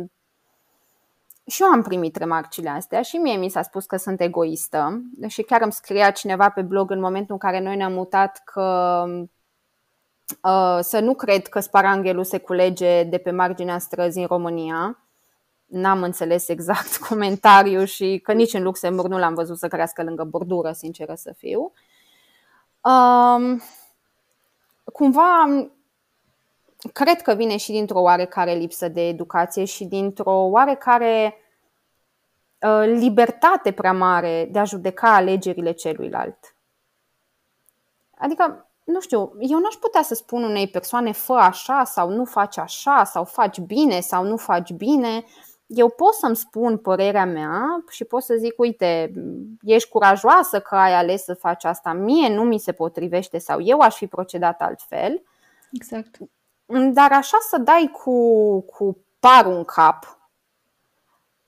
[1.48, 5.42] și eu am primit remarcile astea și mie mi s-a spus că sunt egoistă și
[5.42, 9.04] chiar îmi scria cineva pe blog în momentul în care noi ne-am mutat că
[10.42, 15.00] uh, să nu cred că sparanghelul se culege de pe marginea străzii în România.
[15.66, 20.24] N-am înțeles exact comentariul și că nici în Luxemburg nu l-am văzut să crească lângă
[20.24, 21.72] bordură, sinceră să fiu.
[22.82, 23.62] Um,
[24.98, 25.68] cumva
[26.94, 31.38] cred că vine și dintr-o oarecare lipsă de educație și dintr-o oarecare
[32.60, 36.56] uh, libertate prea mare de a judeca alegerile celuilalt.
[38.18, 42.58] Adică, nu știu, eu n-aș putea să spun unei persoane fă așa sau nu faci
[42.58, 45.26] așa sau faci bine sau nu faci bine.
[45.68, 49.12] Eu pot să-mi spun părerea mea și pot să zic, uite,
[49.62, 53.80] ești curajoasă că ai ales să faci asta, mie nu mi se potrivește sau eu
[53.80, 55.24] aș fi procedat altfel.
[55.72, 56.18] Exact.
[56.94, 60.18] Dar așa să dai cu, cu parul în cap,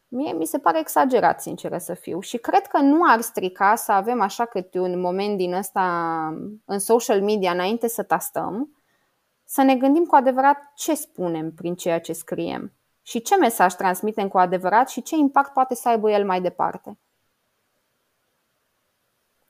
[0.07, 2.19] mie mi se pare exagerat, sinceră să fiu.
[2.19, 5.83] Și cred că nu ar strica să avem așa câte un moment din ăsta
[6.65, 8.73] în social media înainte să tastăm,
[9.43, 12.73] să ne gândim cu adevărat ce spunem prin ceea ce scriem
[13.09, 16.97] și ce mesaj transmitem cu adevărat și ce impact poate să aibă el mai departe.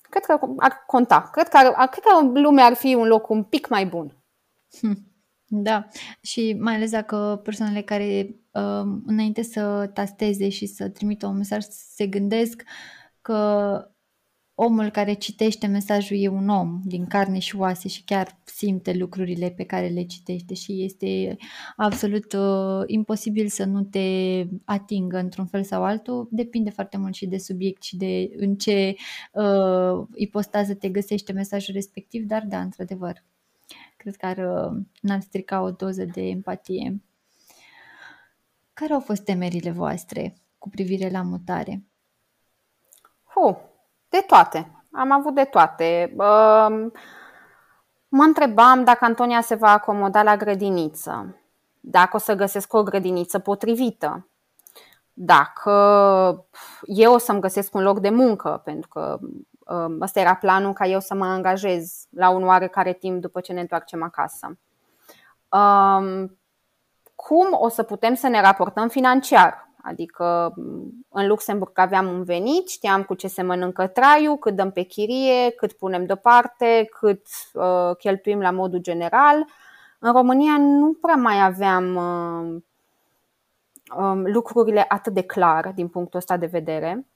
[0.02, 1.30] Cred că ar conta.
[1.32, 4.18] Cred că, ar, cred că lumea ar fi un loc un pic mai bun.
[4.80, 5.08] Hm.
[5.46, 5.88] Da,
[6.22, 11.64] și mai ales dacă persoanele care uh, înainte să tasteze și să trimită un mesaj
[11.70, 12.64] se gândesc
[13.22, 13.92] că
[14.62, 19.50] omul care citește mesajul e un om din carne și oase și chiar simte lucrurile
[19.50, 21.38] pe care le citește și este
[21.76, 26.28] absolut uh, imposibil să nu te atingă într-un fel sau altul.
[26.32, 28.96] Depinde foarte mult și de subiect și de în ce
[29.34, 33.24] uh, ipostază te găsește mesajul respectiv, dar da, într-adevăr,
[33.98, 37.02] Cred că ar, uh, n-ar strica o doză de empatie.
[38.74, 41.84] Care au fost temerile voastre cu privire la mutare?
[43.24, 43.69] Hu,
[44.10, 44.72] de toate.
[44.92, 46.14] Am avut de toate.
[48.08, 51.36] Mă întrebam dacă Antonia se va acomoda la grădiniță,
[51.80, 54.28] dacă o să găsesc o grădiniță potrivită,
[55.14, 55.72] dacă
[56.84, 59.20] eu o să-mi găsesc un loc de muncă, pentru că
[60.02, 63.60] Ăsta era planul ca eu să mă angajez la un oarecare timp după ce ne
[63.60, 64.58] întoarcem acasă.
[67.16, 69.69] Cum o să putem să ne raportăm financiar?
[69.82, 70.54] Adică
[71.10, 75.50] în Luxemburg aveam un venit, știam cu ce se mănâncă traiul, cât dăm pe chirie,
[75.50, 79.46] cât punem deoparte, cât uh, cheltuim la modul general.
[80.00, 82.62] În România nu prea mai aveam uh,
[83.98, 87.08] um, lucrurile atât de clar din punctul ăsta de vedere.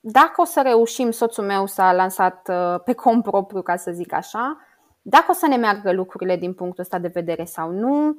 [0.00, 4.12] Dacă o să reușim, soțul meu s-a lansat uh, pe cont propriu, ca să zic
[4.12, 4.58] așa,
[5.02, 8.14] dacă o să ne meargă lucrurile din punctul ăsta de vedere sau nu, uh,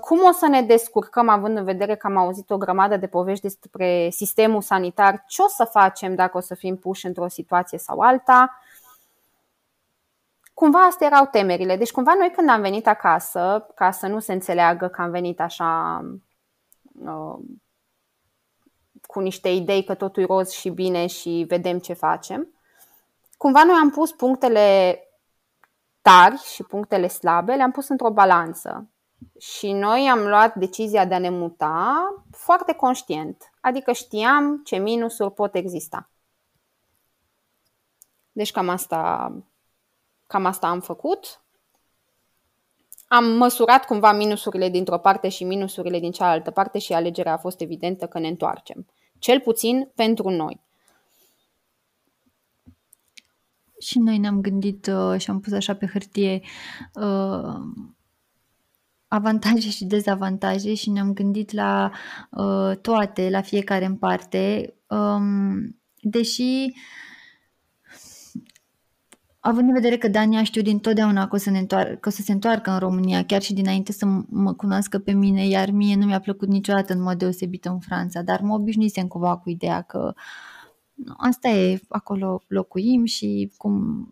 [0.00, 3.42] cum o să ne descurcăm, având în vedere că am auzit o grămadă de povești
[3.42, 8.00] despre sistemul sanitar, ce o să facem dacă o să fim puși într-o situație sau
[8.00, 8.60] alta.
[10.54, 11.76] Cumva astea erau temerile.
[11.76, 15.40] Deci cumva noi când am venit acasă, ca să nu se înțeleagă că am venit
[15.40, 16.00] așa
[17.04, 17.38] uh,
[19.06, 22.48] cu niște idei că totul e roz și bine și vedem ce facem.
[23.36, 24.98] Cumva noi am pus punctele
[26.02, 28.90] tari și punctele slabe, le-am pus într-o balanță.
[29.38, 33.50] Și noi am luat decizia de a ne muta foarte conștient.
[33.60, 36.08] Adică știam ce minusuri pot exista.
[38.32, 39.32] Deci cam asta,
[40.26, 41.40] cam asta am făcut.
[43.06, 47.60] am măsurat cumva minusurile dintr-o parte și minusurile din cealaltă parte și alegerea a fost
[47.60, 48.86] evidentă că ne întoarcem.
[49.18, 50.60] Cel puțin pentru noi.
[53.78, 56.42] Și noi ne-am gândit uh, și am pus așa pe hârtie
[56.94, 57.60] uh,
[59.10, 61.90] avantaje și dezavantaje și ne-am gândit la
[62.30, 64.74] uh, toate, la fiecare în parte.
[64.86, 66.72] Um, deși
[69.40, 72.12] având în vedere că Dania știu din totdeauna că o, să ne întoar- că o
[72.12, 75.96] să se întoarcă în România, chiar și dinainte să mă cunoască pe mine, iar mie
[75.96, 79.80] nu mi-a plăcut niciodată în mod deosebit în Franța, dar mă obișnuisem cumva cu ideea
[79.80, 80.14] că
[81.16, 84.08] asta e, acolo locuim și cum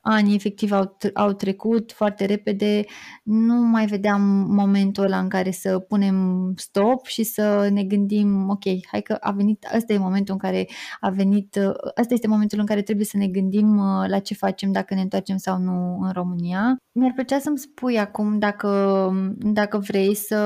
[0.00, 2.84] ani efectiv au, au trecut foarte repede,
[3.22, 8.64] nu mai vedeam momentul ăla în care să punem stop și să ne gândim, ok,
[8.90, 10.68] hai că a venit, ăsta e momentul în care
[11.00, 11.56] a venit,
[12.00, 15.00] ăsta este momentul în care trebuie să ne gândim uh, la ce facem dacă ne
[15.00, 16.76] întoarcem sau nu în România.
[16.92, 20.36] Mi-ar plăcea să-mi spui acum dacă, dacă vrei să,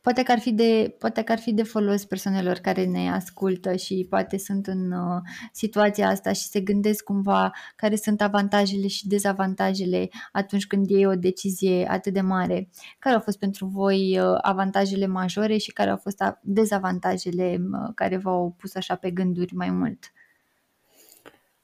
[0.00, 3.76] poate că ar fi de, poate că ar fi de folos persoanelor care ne ascultă
[3.76, 5.20] și poate sunt în uh,
[5.52, 11.06] situația asta și se gândesc cumva care sunt avantajele avantajele și dezavantajele atunci când iei
[11.06, 12.68] o decizie atât de mare.
[12.98, 18.16] Care au fost pentru voi uh, avantajele majore și care au fost dezavantajele uh, care
[18.16, 20.12] v-au pus așa pe gânduri mai mult?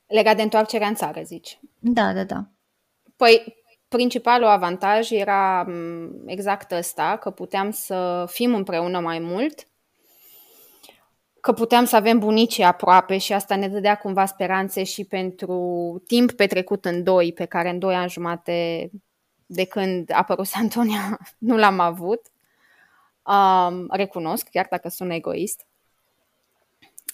[0.06, 1.61] Legat de întoarcerea în țară, zici?
[1.78, 2.48] Da, da, da.
[3.16, 9.68] Păi, principalul avantaj era mm, exact ăsta, că puteam să fim împreună mai mult
[11.49, 16.32] că puteam să avem bunicii aproape și asta ne dădea cumva speranțe și pentru timp
[16.32, 18.90] petrecut în doi, pe care în doi ani jumate
[19.46, 22.20] de când a apărut Antonia nu l-am avut.
[23.22, 25.66] Um, recunosc, chiar dacă sunt egoist.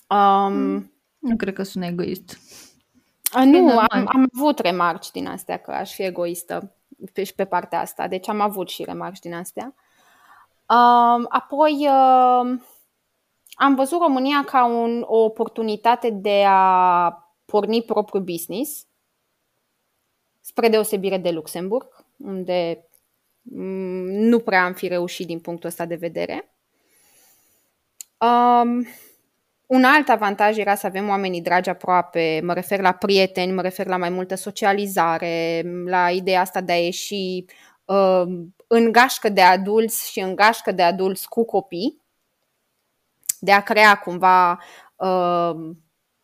[0.09, 2.39] Um, nu cred că sunt egoist.
[3.33, 6.75] A, nu, am, am avut remarci din astea că aș fi egoistă
[7.13, 9.75] pe, și pe partea asta, deci am avut și remarci din astea.
[10.69, 12.61] Um, apoi, uh,
[13.55, 17.11] am văzut România ca un, o oportunitate de a
[17.45, 18.87] porni propriul business,
[20.41, 22.87] spre deosebire de Luxemburg, unde
[23.43, 26.55] mm, nu prea am fi reușit din punctul ăsta de vedere.
[28.19, 28.87] Um,
[29.67, 33.87] un alt avantaj era să avem oamenii dragi aproape, mă refer la prieteni, mă refer
[33.87, 37.45] la mai multă socializare, la ideea asta de a ieși
[37.85, 38.25] uh,
[38.67, 42.04] în gașcă de adulți și în gașcă de adulți cu copii
[43.45, 44.63] de a crea cumva
[44.97, 45.55] uh,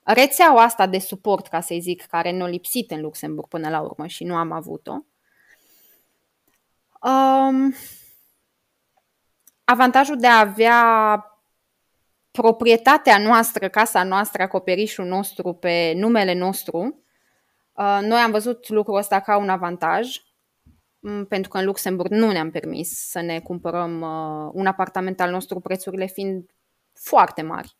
[0.02, 4.06] rețeaua asta de suport, ca să-i zic, care ne-a lipsit în Luxemburg până la urmă
[4.06, 4.92] și nu am avut-o.
[7.02, 7.74] Um,
[9.64, 11.24] avantajul de a avea
[12.30, 17.04] proprietatea noastră, casa noastră, acoperișul nostru pe numele nostru.
[17.72, 20.08] Uh, noi am văzut lucrul ăsta ca un avantaj,
[20.98, 25.30] mm, pentru că în Luxemburg nu ne-am permis să ne cumpărăm uh, un apartament al
[25.30, 26.50] nostru, prețurile fiind
[27.00, 27.76] foarte mari,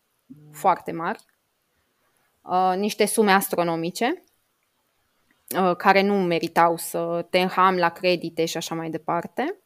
[0.53, 1.25] foarte mari,
[2.43, 4.25] uh, niște sume astronomice
[5.61, 9.61] uh, care nu meritau să te înham la credite și așa mai departe.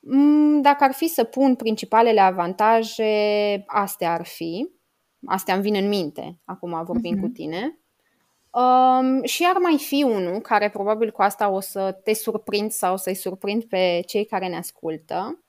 [0.00, 4.68] Mm, dacă ar fi să pun principalele avantaje, astea ar fi.
[5.26, 7.20] Astea îmi vin în minte, acum vorbim uh-huh.
[7.20, 7.78] cu tine.
[8.50, 12.96] Um, și ar mai fi unul care probabil cu asta o să te surprind sau
[12.96, 15.44] să-i surprind pe cei care ne ascultă.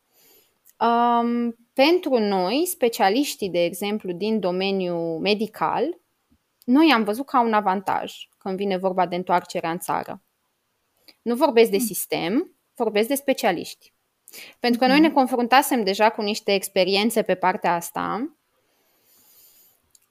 [0.80, 6.00] Um, pentru noi, specialiștii, de exemplu, din domeniul medical,
[6.66, 10.22] noi am văzut ca un avantaj când vine vorba de întoarcerea în țară.
[11.22, 13.94] Nu vorbesc de sistem, vorbesc de specialiști.
[14.60, 18.36] Pentru că noi ne confruntasem deja cu niște experiențe pe partea asta.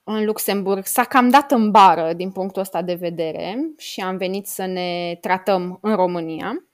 [0.03, 4.47] În Luxemburg s-a cam dat în bară din punctul ăsta de vedere și am venit
[4.47, 6.65] să ne tratăm în România.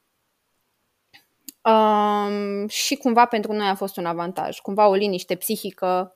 [1.63, 6.13] Um, și cumva pentru noi a fost un avantaj, cumva o liniște psihică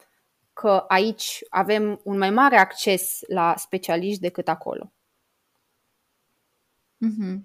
[0.53, 4.93] că aici avem un mai mare acces la specialiști decât acolo.
[7.05, 7.39] Mm-hmm.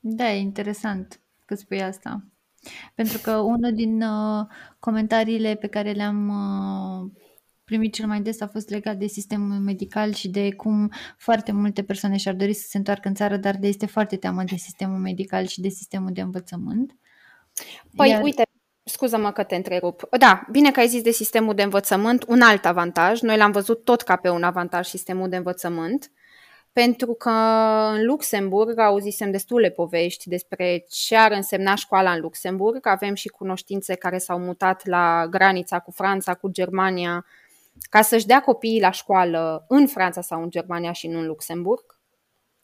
[0.00, 2.24] Da, e interesant că spui asta.
[2.94, 4.46] Pentru că unul din uh,
[4.78, 7.10] comentariile pe care le-am uh,
[7.64, 11.82] primit cel mai des a fost legat de sistemul medical și de cum foarte multe
[11.82, 14.98] persoane și-ar dori să se întoarcă în țară, dar de este foarte teamă de sistemul
[14.98, 16.96] medical și de sistemul de învățământ.
[17.96, 18.22] Păi, Iar...
[18.22, 18.42] uite,
[18.84, 20.08] scuză-mă că te întrerup.
[20.18, 23.20] Da, bine că ai zis de sistemul de învățământ, un alt avantaj.
[23.20, 26.10] Noi l-am văzut tot ca pe un avantaj sistemul de învățământ,
[26.72, 27.30] pentru că
[27.92, 32.86] în Luxemburg auzisem destule povești despre ce ar însemna școala în Luxemburg.
[32.86, 37.26] Avem și cunoștințe care s-au mutat la granița cu Franța, cu Germania,
[37.90, 41.84] ca să-și dea copiii la școală în Franța sau în Germania și nu în Luxemburg.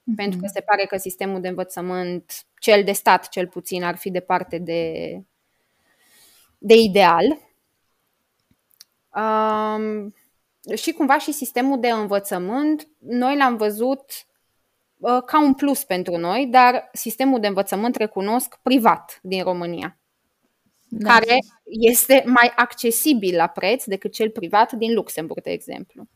[0.09, 0.17] uh-huh.
[0.17, 4.11] pentru că se pare că sistemul de învățământ, cel de stat cel puțin, ar fi
[4.11, 5.13] departe de,
[6.59, 7.39] de ideal.
[9.15, 10.15] Um,
[10.77, 14.05] și cumva și sistemul de învățământ, noi l-am văzut
[14.99, 19.99] uh, ca un plus pentru noi, dar sistemul de învățământ recunosc privat din România,
[20.89, 21.13] da.
[21.13, 26.07] care este mai accesibil la preț decât cel privat din Luxemburg, de exemplu.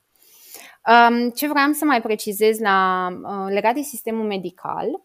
[0.86, 5.03] Um, ce vreau să mai precizez la, uh, legat de sistemul medical,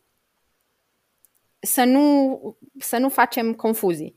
[1.59, 4.15] să nu, să nu facem confuzii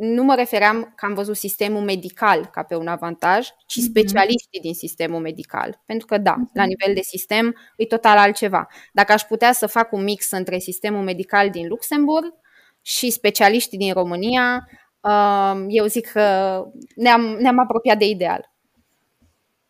[0.00, 3.86] nu mă refeream că am văzut sistemul medical ca pe un avantaj, ci mhm.
[3.86, 5.82] specialiștii din sistemul medical.
[5.86, 6.68] Pentru că, da, la mhm.
[6.68, 8.68] nivel de sistem e total altceva.
[8.92, 12.34] Dacă aș putea să fac un mix între sistemul medical din Luxemburg
[12.82, 14.68] și specialiștii din România,
[15.00, 18.52] um, eu zic că ne-am, ne-am apropiat de ideal.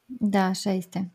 [0.04, 1.10] Da, așa este.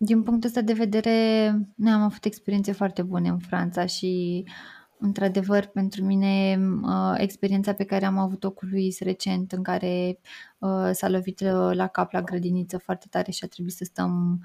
[0.00, 4.52] Din punctul ăsta de vedere, noi am avut experiențe foarte bune în Franța și uh,
[5.00, 10.18] Într-adevăr, pentru mine, uh, experiența pe care am avut-o cu Luis recent, în care
[10.58, 14.42] uh, s-a lovit uh, la cap la grădiniță foarte tare și a trebuit să stăm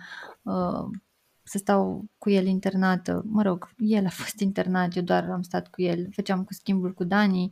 [1.43, 3.23] să stau cu el internată.
[3.25, 6.93] Mă rog, el a fost internat, eu doar am stat cu el, făceam cu schimbul
[6.93, 7.49] cu Dani.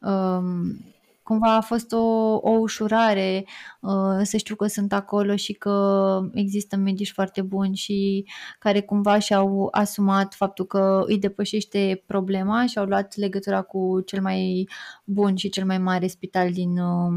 [0.00, 0.93] Um,
[1.24, 1.98] cumva a fost o,
[2.42, 3.44] o ușurare
[3.80, 8.26] uh, să știu că sunt acolo și că există medici foarte buni și
[8.58, 14.20] care cumva și-au asumat faptul că îi depășește problema și au luat legătura cu cel
[14.22, 14.68] mai
[15.04, 17.12] bun și cel mai mare spital din, uh,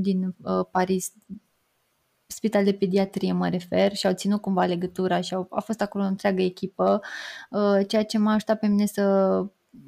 [0.00, 1.12] din uh, Paris,
[2.26, 6.04] spital de pediatrie mă refer și au ținut cumva legătura și au, a fost acolo
[6.04, 7.00] o întreagă echipă,
[7.50, 9.02] uh, ceea ce m-a ajutat pe mine să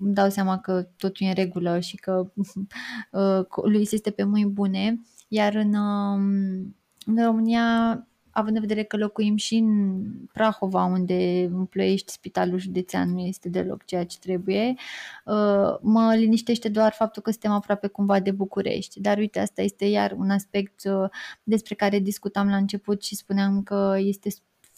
[0.00, 2.32] îmi dau seama că totul e în regulă și că
[3.12, 6.76] uh, lui este pe mâini bune, iar în, um,
[7.06, 7.98] în România
[8.34, 13.48] având în vedere că locuim și în Prahova, unde în Ploiești spitalul județean nu este
[13.48, 14.74] deloc ceea ce trebuie,
[15.24, 19.00] uh, mă liniștește doar faptul că suntem aproape cumva de București.
[19.00, 21.10] Dar uite, asta este iar un aspect uh,
[21.42, 24.28] despre care discutam la început și spuneam că este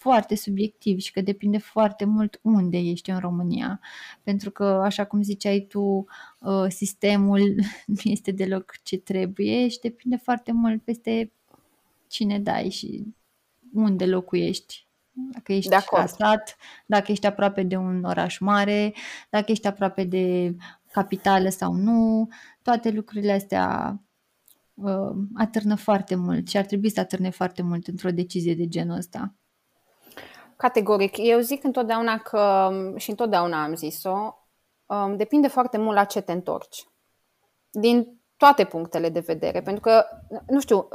[0.06, 3.80] foarte subiectiv și că depinde foarte mult unde ești în România.
[4.22, 6.06] Pentru că, așa cum ziceai tu,
[6.38, 7.40] uh, sistemul
[7.86, 11.32] nu este deloc ce trebuie și depinde foarte mult peste
[12.06, 13.04] cine dai și
[13.74, 14.86] unde locuiești.
[15.32, 18.94] Dacă ești de stat, dacă ești aproape de un oraș mare,
[19.30, 20.56] dacă ești aproape de
[20.90, 22.28] capitală sau nu,
[22.62, 24.00] toate lucrurile astea
[24.74, 28.96] uh, atârnă foarte mult și ar trebui să atârne foarte mult într-o decizie de genul
[28.96, 29.34] ăsta.
[30.56, 31.16] Categoric.
[31.16, 34.38] Eu zic întotdeauna că, și întotdeauna am zis-o,
[34.86, 36.88] um, depinde foarte mult la ce te întorci.
[37.70, 39.62] Din toate punctele de vedere.
[39.62, 40.04] Pentru că,
[40.46, 40.88] nu știu,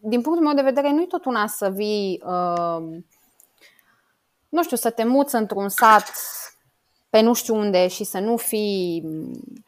[0.00, 3.06] din punctul meu de vedere, nu-i tot una să vii, um,
[4.48, 6.12] nu știu, să te muți într-un sat
[7.10, 9.04] pe nu știu unde și să nu fii,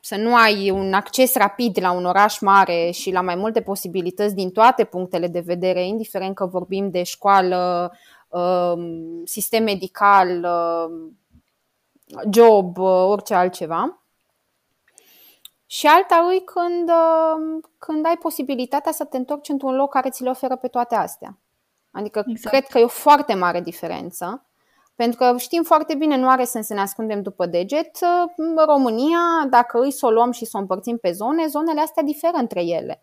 [0.00, 4.34] să nu ai un acces rapid la un oraș mare și la mai multe posibilități
[4.34, 8.17] din toate punctele de vedere, indiferent că vorbim de școală, Um,
[9.24, 11.18] sistem medical, um,
[12.30, 14.02] job, uh, orice altceva.
[15.66, 20.22] Și alta îi când, um, când ai posibilitatea să te întorci într-un loc care ți
[20.22, 21.38] le oferă pe toate astea.
[21.90, 22.54] Adică exact.
[22.54, 24.42] cred că e o foarte mare diferență.
[24.94, 27.98] Pentru că știm foarte bine, nu are sens să ne ascundem după deget.
[28.66, 32.36] România, dacă îi să o luăm și să o împărțim pe zone, zonele astea diferă
[32.36, 33.02] între ele.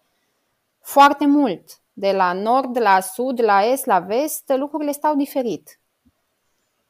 [0.80, 5.80] Foarte mult de la nord, la sud, la est, la vest, lucrurile stau diferit.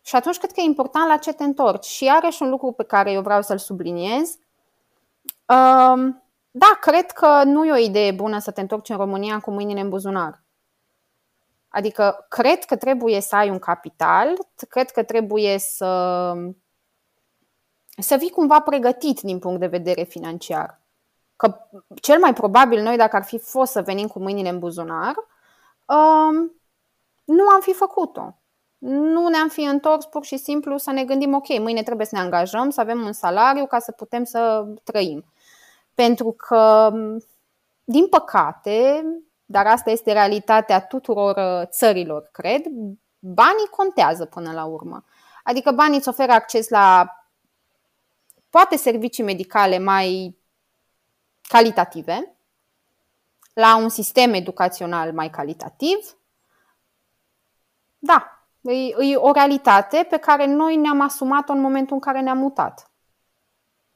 [0.01, 1.85] Și atunci cred că e important la ce te întorci.
[1.85, 4.37] Și iarăși un lucru pe care eu vreau să-l subliniez.
[5.47, 9.51] Um, da, cred că nu e o idee bună să te întorci în România cu
[9.51, 10.43] mâinile în buzunar.
[11.67, 14.37] Adică cred că trebuie să ai un capital,
[14.69, 16.33] cred că trebuie să,
[17.97, 20.84] să fii cumva pregătit din punct de vedere financiar
[21.35, 21.67] că
[22.01, 25.15] cel mai probabil noi, dacă ar fi fost să venim cu mâinile în buzunar,
[25.85, 26.51] um,
[27.23, 28.37] nu am fi făcut-o.
[28.77, 32.21] Nu ne-am fi întors pur și simplu să ne gândim, ok, mâine trebuie să ne
[32.21, 35.25] angajăm, să avem un salariu ca să putem să trăim.
[35.93, 36.91] Pentru că,
[37.83, 39.05] din păcate,
[39.45, 42.63] dar asta este realitatea tuturor uh, țărilor, cred,
[43.19, 45.03] banii contează până la urmă.
[45.43, 47.15] Adică banii îți oferă acces la
[48.49, 50.37] poate servicii medicale mai
[51.47, 52.37] calitative,
[53.53, 56.17] la un sistem educațional mai calitativ.
[57.97, 62.37] Da, e, e o realitate pe care noi ne-am asumat-o în momentul în care ne-am
[62.37, 62.91] mutat.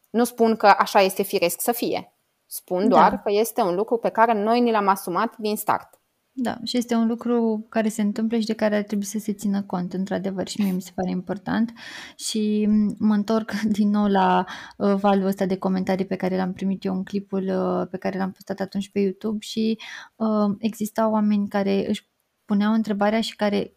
[0.10, 2.14] Nu spun că așa este firesc să fie.
[2.46, 2.96] Spun da.
[2.96, 3.18] doar da.
[3.18, 5.99] că este un lucru pe care noi ni l-am asumat din start.
[6.42, 9.34] Da, și este un lucru care se întâmplă și de care ar trebui să se
[9.34, 11.74] țină cont, într-adevăr, și mie mi se pare important.
[12.16, 12.68] Și
[12.98, 14.46] mă întorc din nou la
[14.78, 18.18] uh, valul ăsta de comentarii pe care l-am primit eu în clipul uh, pe care
[18.18, 19.78] l-am postat atunci pe YouTube și
[20.16, 22.08] uh, existau oameni care își
[22.46, 23.74] puneau întrebarea și care,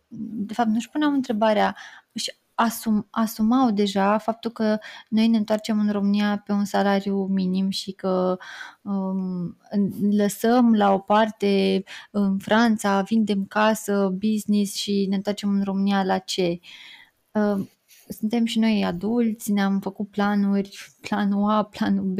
[0.47, 1.77] de fapt, nu își puneau întrebarea,
[2.13, 4.79] își asum, asumau deja faptul că
[5.09, 8.37] noi ne întoarcem în România pe un salariu minim și că
[8.83, 9.57] um,
[10.11, 16.19] lăsăm la o parte în Franța, vindem casă, business și ne întoarcem în România la
[16.19, 16.59] ce?
[17.31, 17.69] Um,
[18.09, 22.19] suntem și noi adulți, ne-am făcut planuri, planul A, planul B,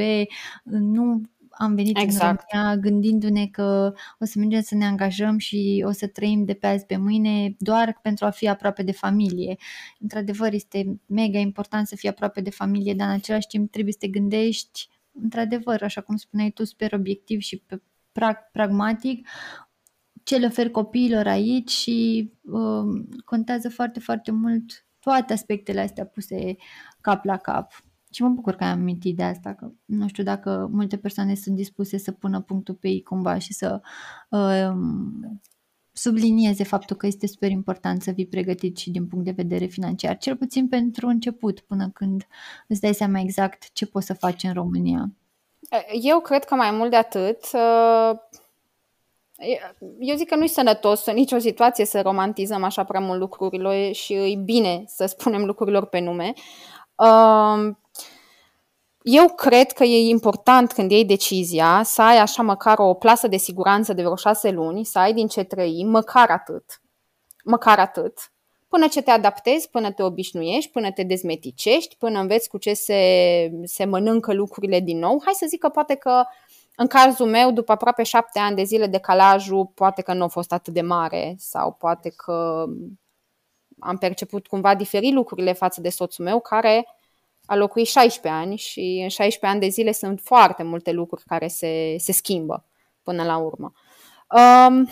[0.65, 1.23] nu
[1.59, 2.45] am venit exact.
[2.53, 6.55] în România gândindu-ne că o să mergem să ne angajăm și o să trăim de
[6.55, 9.57] pe azi pe mâine doar pentru a fi aproape de familie.
[9.99, 13.99] Într-adevăr, este mega important să fii aproape de familie, dar în același timp trebuie să
[14.01, 17.83] te gândești, într-adevăr, așa cum spuneai tu, super obiectiv și pe
[18.53, 19.29] pragmatic,
[20.23, 26.57] ce le ofer copiilor aici și uh, contează foarte, foarte mult toate aspectele astea puse
[27.01, 27.73] cap la cap.
[28.13, 31.57] Și mă bucur că am amintit de asta, că nu știu dacă multe persoane sunt
[31.57, 33.81] dispuse să pună punctul pe ei cumva și să
[34.29, 34.73] uh,
[35.93, 40.17] sublinieze faptul că este super important să fii pregătit și din punct de vedere financiar,
[40.17, 42.27] cel puțin pentru început, până când
[42.69, 45.11] îți dai seama exact ce poți să faci în România.
[46.03, 48.19] Eu cred că mai mult de atât, uh,
[49.99, 54.13] eu zic că nu-i sănătos în nicio situație să romantizăm așa prea mult lucrurile și
[54.13, 56.33] e bine să spunem lucrurilor pe nume.
[57.03, 57.75] Uh,
[59.03, 63.37] eu cred că e important când iei decizia să ai așa măcar o plasă de
[63.37, 66.81] siguranță de vreo șase luni, să ai din ce trăi, măcar atât.
[67.45, 68.33] Măcar atât.
[68.69, 73.01] Până ce te adaptezi, până te obișnuiești, până te dezmeticești, până înveți cu ce se,
[73.65, 75.21] se mănâncă lucrurile din nou.
[75.25, 76.25] Hai să zic că poate că
[76.77, 80.53] în cazul meu, după aproape șapte ani de zile, decalajul poate că nu a fost
[80.53, 82.65] atât de mare sau poate că
[83.83, 86.87] am perceput cumva diferit lucrurile față de soțul meu, care
[87.45, 91.49] a locuit 16 ani și în 16 ani de zile sunt foarte multe lucruri care
[91.49, 92.67] se, se schimbă
[93.03, 93.73] până la urmă.
[94.29, 94.89] Um,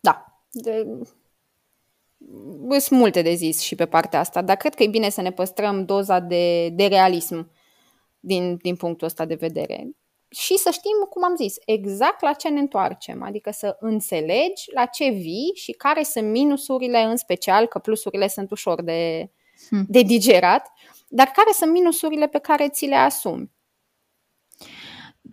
[0.00, 0.86] da, de,
[2.78, 5.32] sunt multe de zis și pe partea asta, dar cred că e bine să ne
[5.32, 7.50] păstrăm doza de, de realism
[8.20, 9.90] din, din punctul ăsta de vedere.
[10.32, 14.84] Și să știm, cum am zis, exact la ce ne întoarcem, adică să înțelegi la
[14.84, 19.30] ce vii și care sunt minusurile, în special că plusurile sunt ușor de,
[19.68, 19.84] Hmm.
[19.88, 20.72] de digerat,
[21.08, 23.50] dar care sunt minusurile pe care ți le asumi?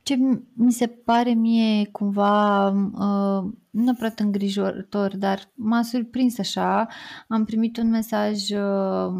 [0.04, 0.16] Ce
[0.54, 6.88] mi se pare mie cumva uh, nu neapărat îngrijorător, dar m-a surprins așa.
[7.28, 9.14] Am primit un mesaj, uh,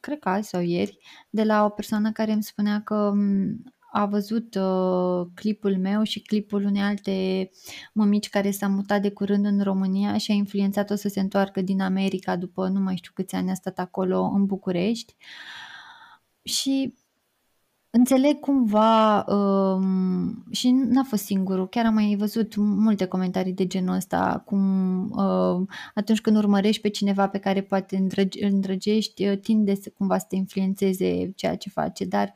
[0.00, 0.98] cred că azi sau ieri,
[1.30, 6.20] de la o persoană care îmi spunea că um, a văzut uh, clipul meu și
[6.20, 7.50] clipul unei alte
[7.92, 11.80] mămici care s-a mutat de curând în România și a influențat-o să se întoarcă din
[11.80, 15.16] America după nu mai știu câți ani a stat acolo în București.
[16.42, 16.94] Și
[17.90, 23.94] Înțeleg cumva um, și n-a fost singurul, chiar am mai văzut multe comentarii de genul
[23.94, 29.74] ăsta, cum uh, atunci când urmărești pe cineva pe care poate îndrăge, îndrăgești, uh, tinde
[29.74, 32.32] să, cumva să te influențeze ceea ce face, dar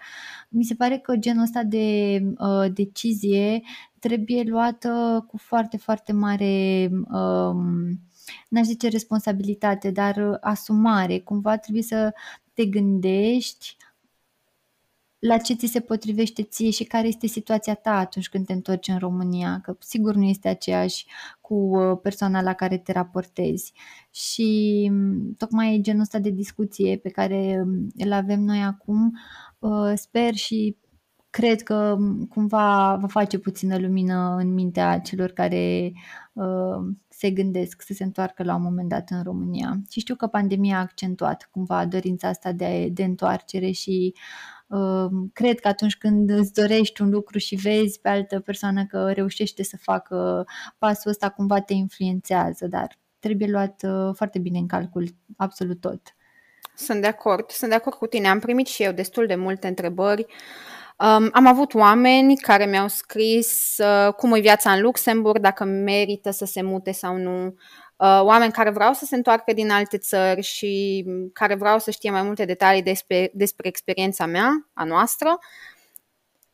[0.49, 3.63] mi se pare că genul ăsta de uh, decizie
[3.99, 8.01] trebuie luată cu foarte, foarte mare, um,
[8.49, 12.13] n-aș zice responsabilitate, dar asumare, cumva trebuie să
[12.55, 13.77] te gândești
[15.29, 18.89] la ce ți se potrivește ție și care este situația ta atunci când te întorci
[18.89, 21.07] în România, că sigur nu este aceeași
[21.41, 23.73] cu uh, persoana la care te raportezi.
[24.11, 29.19] Și mm, tocmai genul ăsta de discuție pe care mm, îl avem noi acum,
[29.59, 30.77] uh, sper și
[31.31, 35.93] cred că mm, cumva va face puțină lumină în mintea celor care
[36.33, 39.81] uh, se gândesc să se întoarcă la un moment dat în România.
[39.91, 44.15] Și știu că pandemia a accentuat cumva dorința asta de, de întoarcere și
[45.33, 49.63] cred că atunci când îți dorești un lucru și vezi pe altă persoană că reușește
[49.63, 50.47] să facă
[50.79, 56.01] pasul ăsta, cumva te influențează, dar trebuie luat uh, foarte bine în calcul absolut tot.
[56.77, 58.29] Sunt de acord, sunt de acord cu tine.
[58.29, 60.27] Am primit și eu destul de multe întrebări.
[60.99, 66.31] Um, am avut oameni care mi-au scris uh, cum e viața în Luxemburg, dacă merită
[66.31, 67.55] să se mute sau nu.
[68.03, 72.11] Uh, oameni care vreau să se întoarcă din alte țări și care vreau să știe
[72.11, 75.39] mai multe detalii despre, despre experiența mea, a noastră.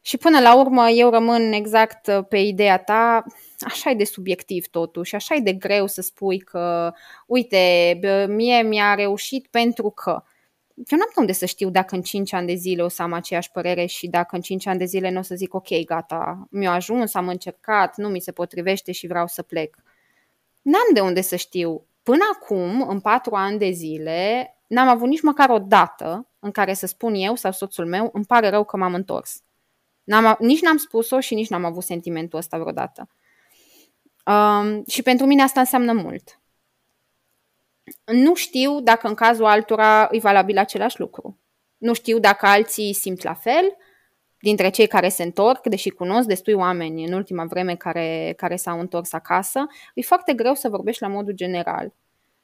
[0.01, 3.25] Și până la urmă eu rămân exact uh, pe ideea ta,
[3.61, 6.93] așa e de subiectiv totuși, așa e de greu să spui că,
[7.27, 10.23] uite, mie mi-a reușit pentru că.
[10.75, 13.13] eu n-am de unde să știu dacă în 5 ani de zile o să am
[13.13, 16.49] aceeași părere și dacă în 5 ani de zile nu o să zic ok, gata,
[16.51, 19.77] mi-a ajuns, am încercat, nu mi se potrivește și vreau să plec.
[20.63, 21.87] N-am de unde să știu.
[22.03, 26.75] Până acum, în 4 ani de zile, n-am avut nici măcar o dată în care
[26.75, 29.43] să spun eu sau soțul meu, îmi pare rău că m-am întors.
[30.05, 33.09] N-am, nici n-am spus-o și nici n-am avut sentimentul ăsta vreodată.
[34.27, 36.41] Um, și pentru mine asta înseamnă mult.
[38.05, 41.39] Nu știu dacă în cazul altora e valabil același lucru.
[41.77, 43.77] Nu știu dacă alții simt la fel,
[44.41, 48.81] dintre cei care se întorc, deși cunosc destui oameni în ultima vreme care, care s-au
[48.81, 51.93] întors acasă, e foarte greu să vorbești la modul general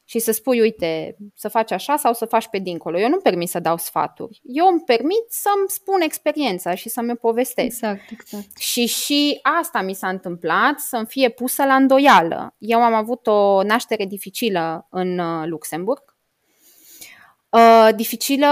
[0.05, 2.99] și să spui, uite, să faci așa sau să faci pe dincolo.
[2.99, 4.41] Eu nu-mi permit să dau sfaturi.
[4.45, 7.67] Eu îmi permit să-mi spun experiența și să-mi povestesc.
[7.67, 8.57] Exact, exact.
[8.59, 12.55] Și și asta mi s-a întâmplat, să-mi fie pusă la îndoială.
[12.59, 16.17] Eu am avut o naștere dificilă în uh, Luxemburg.
[17.51, 18.47] Uh, dificilă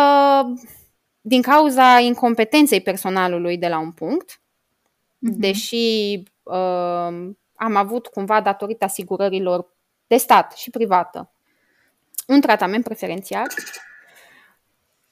[1.24, 5.38] din cauza incompetenței personalului de la un punct, uh-huh.
[5.38, 9.66] deși uh, am avut cumva datorită asigurărilor
[10.06, 11.32] de stat și privată
[12.26, 13.46] un tratament preferențial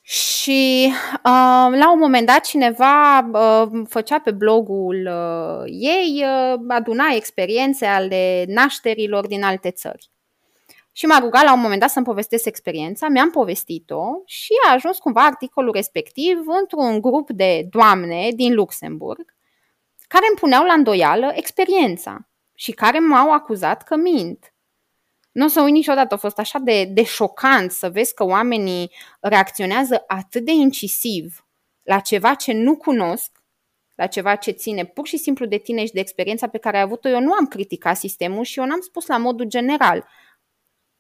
[0.00, 7.04] și uh, la un moment dat cineva uh, făcea pe blogul uh, ei, uh, aduna
[7.14, 10.10] experiențe ale nașterilor din alte țări.
[11.00, 14.98] Și m-a rugat la un moment dat să-mi povestesc experiența, mi-am povestit-o și a ajuns
[14.98, 19.34] cumva articolul respectiv într-un grup de doamne din Luxemburg
[20.08, 24.54] care îmi puneau la îndoială experiența și care m-au acuzat că mint.
[25.32, 28.90] Nu o să uit niciodată, a fost așa de, de șocant să vezi că oamenii
[29.20, 31.46] reacționează atât de incisiv
[31.82, 33.42] la ceva ce nu cunosc,
[33.94, 36.82] la ceva ce ține pur și simplu de tine și de experiența pe care ai
[36.82, 37.08] avut-o.
[37.08, 40.08] Eu nu am criticat sistemul și eu n-am spus la modul general.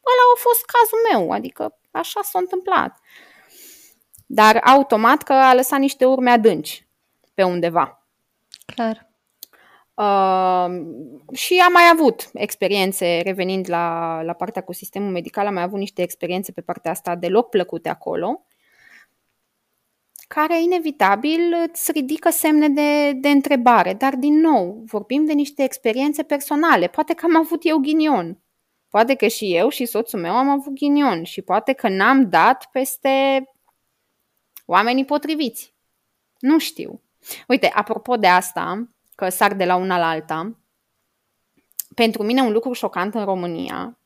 [0.06, 2.98] Ăla a fost cazul meu, adică așa s-a întâmplat.
[4.26, 6.88] Dar automat că a lăsat niște urme adânci
[7.34, 8.06] pe undeva.
[8.74, 9.08] Clar.
[9.94, 10.80] Uh,
[11.32, 15.78] și am mai avut experiențe, revenind la, la partea cu sistemul medical, am mai avut
[15.78, 18.44] niște experiențe pe partea asta deloc plăcute acolo,
[20.28, 23.94] care inevitabil îți ridică semne de, de întrebare.
[23.94, 26.86] Dar, din nou, vorbim de niște experiențe personale.
[26.86, 28.38] Poate că am avut eu ghinion.
[28.90, 32.68] Poate că și eu și soțul meu am avut ghinion și poate că n-am dat
[32.72, 33.44] peste
[34.64, 35.74] oamenii potriviți.
[36.38, 37.00] Nu știu.
[37.48, 40.56] Uite, apropo de asta, că sar de la una la alta.
[41.94, 43.98] Pentru mine un lucru șocant în România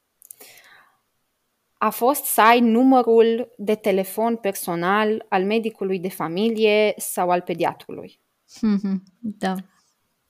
[1.79, 8.21] a fost să ai numărul de telefon personal al medicului de familie sau al pediatrului.
[8.57, 9.55] Mm-hmm, da.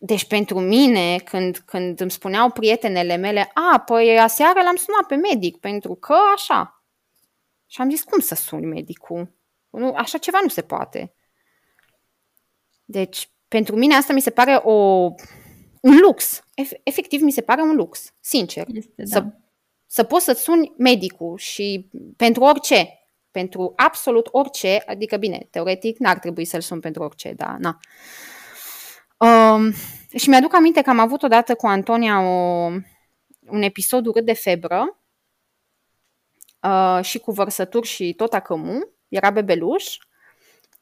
[0.06, 5.14] Deci pentru mine, când, când îmi spuneau prietenele mele, a, păi aseară l-am sunat pe
[5.14, 6.84] medic, pentru că așa.
[7.66, 9.32] Și am zis, cum să suni medicul?
[9.70, 11.14] Nu, așa ceva nu se poate.
[12.84, 14.72] Deci, pentru mine asta mi se pare o,
[15.80, 16.44] un lux.
[16.82, 18.66] Efectiv, mi se pare un lux, sincer.
[18.72, 19.04] Este, da.
[19.06, 19.26] să,
[19.86, 26.18] să poți să-ți suni medicul și pentru orice, pentru absolut orice, adică bine, teoretic n-ar
[26.18, 27.78] trebui să-l sun pentru orice, da, na.
[29.24, 29.72] Um,
[30.16, 32.70] și mi-aduc aminte că am avut odată cu Antonia o,
[33.46, 34.98] un episod urât de febră
[36.62, 39.96] uh, și cu vărsături și tot acămu, era bebeluș.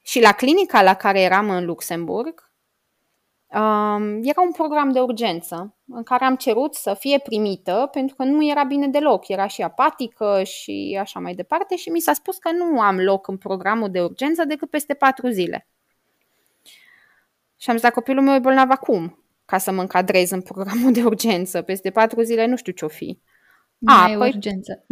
[0.03, 2.53] Și la clinica la care eram în Luxemburg,
[3.55, 8.25] Um, era un program de urgență în care am cerut să fie primită pentru că
[8.25, 12.39] nu era bine deloc, era și apatică și așa mai departe și mi s-a spus
[12.39, 15.67] că nu am loc în programul de urgență decât peste patru zile.
[17.63, 20.93] Și am zis, dacă copilul meu e bolnav acum, ca să mă încadrez în programul
[20.93, 23.19] de urgență, peste patru zile nu știu ce-o fi.
[23.79, 24.29] Nu A, e păi...
[24.29, 24.85] urgență.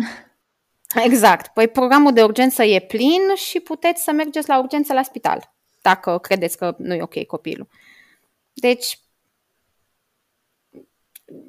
[1.05, 1.47] Exact.
[1.47, 6.18] Păi programul de urgență e plin și puteți să mergeți la urgență la spital, dacă
[6.18, 7.68] credeți că nu e ok copilul.
[8.53, 9.01] Deci,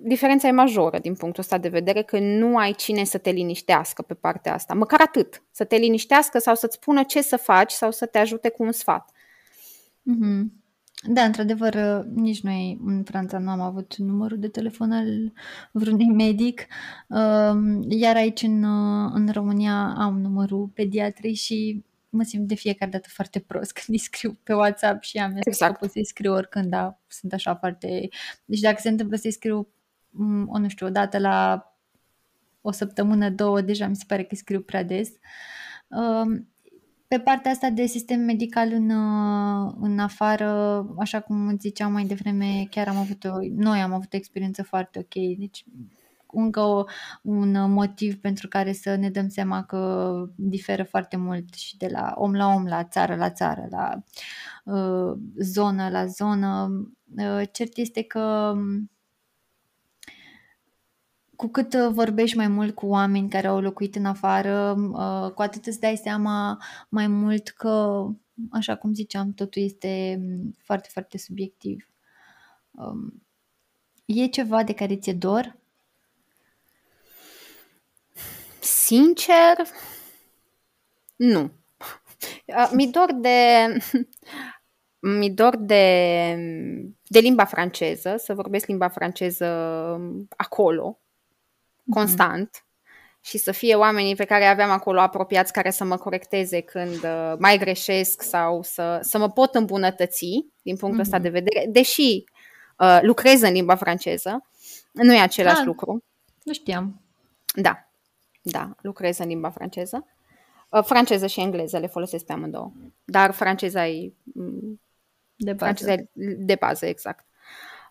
[0.02, 4.02] diferența e majoră din punctul ăsta de vedere că nu ai cine să te liniștească
[4.02, 4.74] pe partea asta.
[4.74, 5.44] Măcar atât.
[5.52, 8.72] Să te liniștească sau să-ți spună ce să faci sau să te ajute cu un
[8.72, 9.12] sfat.
[10.00, 10.60] Mm-hmm.
[11.04, 15.34] Da, într-adevăr, nici noi în Franța nu am avut numărul de telefon al
[15.72, 16.66] vreunui medic,
[17.08, 18.64] um, iar aici în,
[19.14, 23.98] în România am numărul pediatrei și mă simt de fiecare dată foarte prost când îi
[23.98, 25.80] scriu pe WhatsApp și am exact.
[25.80, 28.10] pot să-i scriu oricând, da, sunt așa foarte...
[28.46, 29.68] Deci dacă se întâmplă să-i scriu,
[30.10, 31.66] mm, o, nu știu, o dată la
[32.62, 35.10] o săptămână, două, deja mi se pare că scriu prea des.
[35.88, 36.51] Um,
[37.12, 40.50] pe partea asta de sistem medical în, uh, în afară,
[41.00, 45.00] așa cum ziceam mai devreme, chiar am avut o, noi am avut o experiență foarte
[45.00, 45.66] ok, deci
[46.32, 46.84] încă o,
[47.22, 52.14] un motiv pentru care să ne dăm seama că diferă foarte mult și de la
[52.16, 54.04] om la om, la țară la țară, la
[54.64, 56.70] uh, zonă la zonă.
[57.18, 58.54] Uh, cert este că
[61.42, 65.42] cu cât uh, vorbești mai mult cu oameni care au locuit în afară, uh, cu
[65.42, 68.06] atât îți dai seama mai mult că,
[68.52, 71.88] așa cum ziceam, totul este mm, foarte, foarte subiectiv.
[72.72, 73.24] Um,
[74.06, 75.58] e ceva de care ți-e dor?
[78.60, 79.68] Sincer,
[81.16, 81.52] nu.
[82.46, 83.68] Uh, mi dor de
[85.20, 86.36] mi dor de,
[87.04, 89.46] de limba franceză, să vorbesc limba franceză
[90.38, 91.11] acolo, Mhm.
[91.94, 93.22] Constant mm-hmm.
[93.22, 97.34] și să fie oamenii pe care aveam acolo apropiați care să mă corecteze când uh,
[97.40, 100.26] mai greșesc sau să, să mă pot îmbunătăți
[100.62, 101.02] din punctul mm-hmm.
[101.02, 102.24] ăsta de vedere, deși
[102.78, 104.50] uh, lucrez în limba franceză,
[104.92, 106.04] nu e același ah, lucru.
[106.44, 107.02] Nu știam.
[107.56, 107.90] Da,
[108.42, 110.06] da, lucrez în limba franceză.
[110.70, 112.72] Uh, franceză și engleză le folosesc pe amândouă,
[113.04, 114.82] dar franceza e mm,
[115.36, 115.64] de bază.
[115.64, 117.26] Franceza e de bază, exact.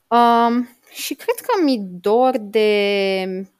[0.06, 3.50] Um, și cred că mi dor de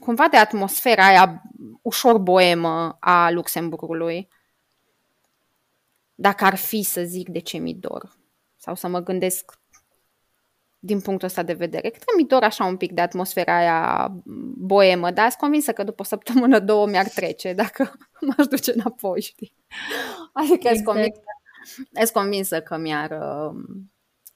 [0.00, 1.42] cumva de atmosfera aia
[1.82, 4.28] ușor boemă a Luxemburgului.
[6.14, 8.16] Dacă ar fi să zic de ce mi dor
[8.56, 9.58] sau să mă gândesc
[10.78, 11.88] din punctul ăsta de vedere.
[11.88, 14.12] Cred că mi dor așa un pic de atmosfera aia
[14.56, 17.92] boemă, dar sunt convinsă că după o săptămână, două mi-ar trece dacă
[18.26, 19.54] m-aș duce înapoi, știi?
[20.32, 20.74] Adică exact.
[20.74, 21.20] sunt convinsă,
[21.92, 23.18] sunt convinsă că mi-ar,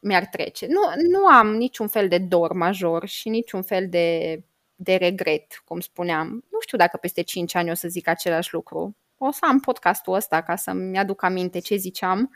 [0.00, 0.66] mi-ar trece.
[0.66, 4.38] Nu, nu am niciun fel de dor major și niciun fel de
[4.74, 6.28] de regret, cum spuneam.
[6.28, 8.96] Nu știu dacă peste 5 ani o să zic același lucru.
[9.18, 12.30] O să am podcastul ăsta ca să-mi aduc aminte ce ziceam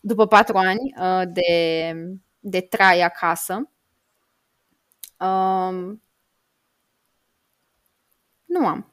[0.00, 1.94] după 4 ani uh, de,
[2.38, 3.70] de trai acasă.
[5.18, 6.02] Um,
[8.44, 8.90] nu am.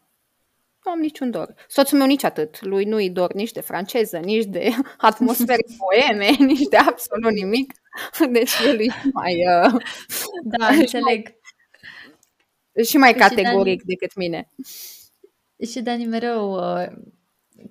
[0.85, 1.53] Nu am niciun dor.
[1.67, 2.61] Soțul meu nici atât.
[2.61, 7.73] Lui nu-i dor nici de franceză, nici de atmosfere poeme, nici de absolut nimic.
[8.29, 9.35] Deci el e mai...
[9.35, 9.81] Uh,
[10.43, 11.35] da, înțeleg
[12.85, 14.49] și mai categoric Dani, decât mine.
[15.71, 16.87] Și Dani mereu, uh,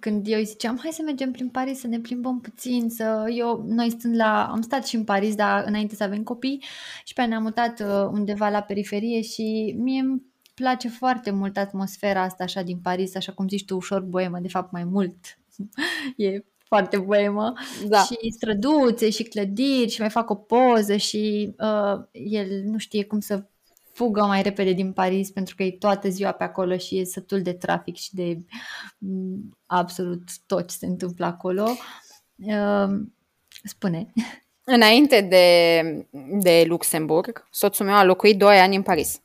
[0.00, 3.64] când eu îi ziceam, hai să mergem prin Paris, să ne plimbăm puțin, să eu,
[3.66, 6.64] noi stând la, am stat și în Paris, dar înainte să avem copii
[7.04, 10.22] și pe ne-am mutat uh, undeva la periferie și mie îmi
[10.54, 14.48] place foarte mult atmosfera asta așa din Paris, așa cum zici tu, ușor boemă, de
[14.48, 15.16] fapt mai mult
[16.16, 17.52] e foarte boemă
[17.86, 18.02] da.
[18.02, 23.20] și străduțe și clădiri și mai fac o poză și uh, el nu știe cum
[23.20, 23.44] să
[24.02, 27.42] fugă mai repede din Paris pentru că e toată ziua pe acolo și e sătul
[27.42, 28.38] de trafic și de
[28.98, 31.68] mm, absolut tot ce se întâmplă acolo.
[32.38, 33.14] Ehm,
[33.64, 34.12] spune.
[34.64, 36.06] Înainte de,
[36.42, 39.20] de Luxemburg, soțul meu a locuit 2 ani în Paris.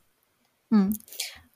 [0.68, 0.92] Mm.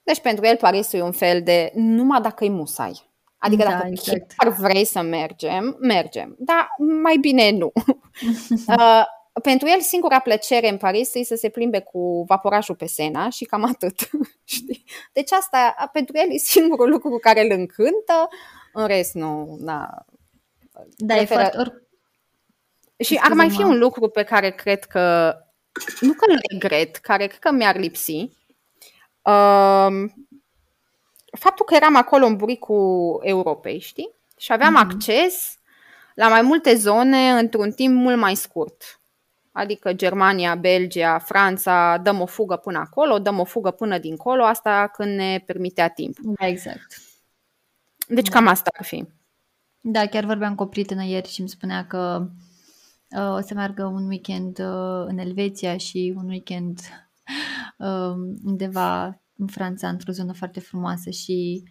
[0.03, 3.09] Deci pentru el Parisul e un fel de numai dacă e musai.
[3.37, 4.33] Adică da, dacă exact.
[4.37, 6.35] chiar vrei să mergem, mergem.
[6.39, 6.67] Dar
[7.03, 7.71] mai bine nu.
[8.67, 9.03] uh,
[9.43, 13.45] pentru el singura plăcere în Paris e să se plimbe cu vaporașul pe Sena și
[13.45, 14.09] cam atât.
[15.13, 18.29] Deci asta pentru el e singurul lucru care îl încântă,
[18.73, 19.57] în rest nu.
[19.59, 20.05] Na,
[20.95, 21.41] da, preferă...
[21.41, 21.57] e foarte...
[21.57, 21.81] Or...
[22.97, 25.35] Și ar mai fi un lucru pe care cred că,
[25.99, 28.29] nu că îl regret, care cred că mi-ar lipsi,
[29.21, 30.27] um,
[31.39, 34.09] faptul că eram acolo în buricul Europei, știi?
[34.37, 34.91] Și aveam mm-hmm.
[34.91, 35.57] acces
[36.15, 39.00] la mai multe zone într-un timp mult mai scurt.
[39.51, 44.91] Adică Germania, Belgia, Franța, dăm o fugă până acolo, dăm o fugă până dincolo, asta
[44.93, 46.17] când ne permitea timp.
[46.39, 46.97] Exact.
[48.07, 48.33] Deci da.
[48.33, 49.05] cam asta ar fi.
[49.81, 52.27] Da, chiar vorbeam cu o prietenă ieri și îmi spunea că
[53.17, 56.79] uh, o să meargă un weekend uh, în Elveția și un weekend
[57.77, 58.13] uh,
[58.49, 61.63] undeva în Franța, într-o zonă foarte frumoasă și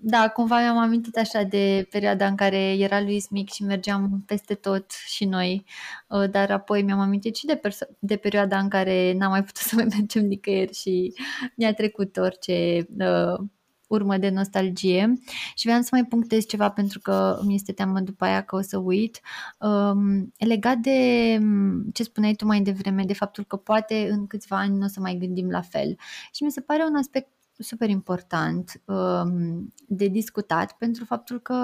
[0.00, 4.54] da, cumva mi-am amintit așa de perioada în care era Luis mic și mergeam peste
[4.54, 5.64] tot și noi,
[6.08, 9.62] uh, dar apoi mi-am amintit și de, perso- de perioada în care n-am mai putut
[9.68, 11.14] să mai mergem nicăieri și
[11.56, 13.46] mi-a trecut orice uh,
[13.88, 15.12] urmă de nostalgie.
[15.54, 18.60] Și vreau să mai punctez ceva pentru că mi este teamă după aia că o
[18.60, 19.20] să uit.
[19.58, 24.58] Um, legat de um, ce spuneai tu mai devreme de faptul că poate în câțiva
[24.58, 25.96] ani nu o să mai gândim la fel.
[26.32, 27.28] Și mi se pare un aspect
[27.58, 31.54] super important um, de discutat pentru faptul că,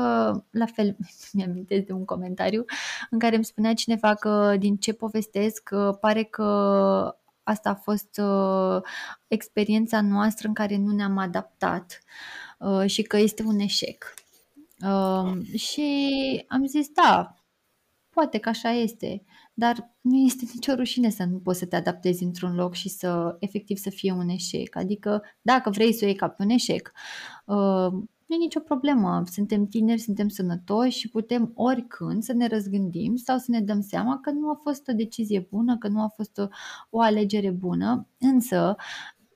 [0.50, 0.96] la fel,
[1.32, 2.64] mi-am de un comentariu
[3.10, 5.70] în care îmi spunea cineva că din ce povestesc
[6.00, 6.44] pare că
[7.42, 8.82] asta a fost uh,
[9.28, 12.02] experiența noastră în care nu ne-am adaptat
[12.58, 14.14] uh, și că este un eșec.
[14.80, 17.34] Uh, și am zis, da,
[18.10, 19.22] poate că așa este,
[19.54, 23.36] dar nu este nicio rușine să nu poți să te adaptezi într-un loc și să
[23.38, 24.76] efectiv să fie un eșec.
[24.76, 26.92] Adică dacă vrei să o iei ca pe un eșec,
[27.46, 27.92] uh,
[28.26, 29.22] nu e nicio problemă.
[29.26, 34.20] Suntem tineri, suntem sănătoși și putem oricând să ne răzgândim sau să ne dăm seama
[34.20, 36.46] că nu a fost o decizie bună, că nu a fost o,
[36.90, 38.76] o alegere bună, însă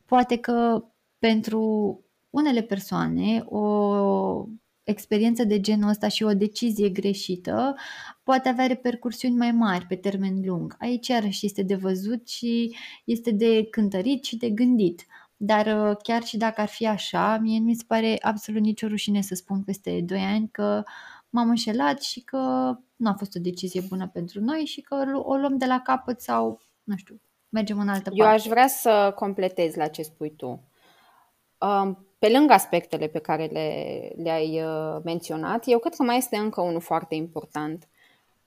[0.04, 0.84] poate că
[1.18, 1.60] pentru
[2.30, 4.46] unele persoane o
[4.87, 7.76] experiență de genul ăsta și o decizie greșită
[8.22, 10.76] poate avea repercursiuni mai mari pe termen lung.
[10.78, 15.07] Aici iarăși este de văzut și este de cântărit și de gândit.
[15.37, 18.87] Dar uh, chiar și dacă ar fi așa, mie nu mi se pare absolut nicio
[18.87, 20.82] rușine să spun peste 2 ani că
[21.30, 22.39] m-am înșelat și că
[22.97, 26.20] nu a fost o decizie bună pentru noi și că o luăm de la capăt
[26.20, 28.22] sau, nu știu, mergem în altă parte.
[28.22, 30.68] Eu aș vrea să completez la ce spui tu.
[31.59, 36.36] Um, pe lângă aspectele pe care le, le-ai uh, menționat, eu cred că mai este
[36.36, 37.88] încă unul foarte important.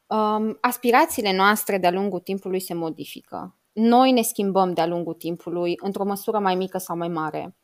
[0.08, 3.56] Um, aspirațiile noastre de-a lungul timpului se modifică.
[3.72, 7.56] Noi ne schimbăm de-a lungul timpului, într-o măsură mai mică sau mai mare.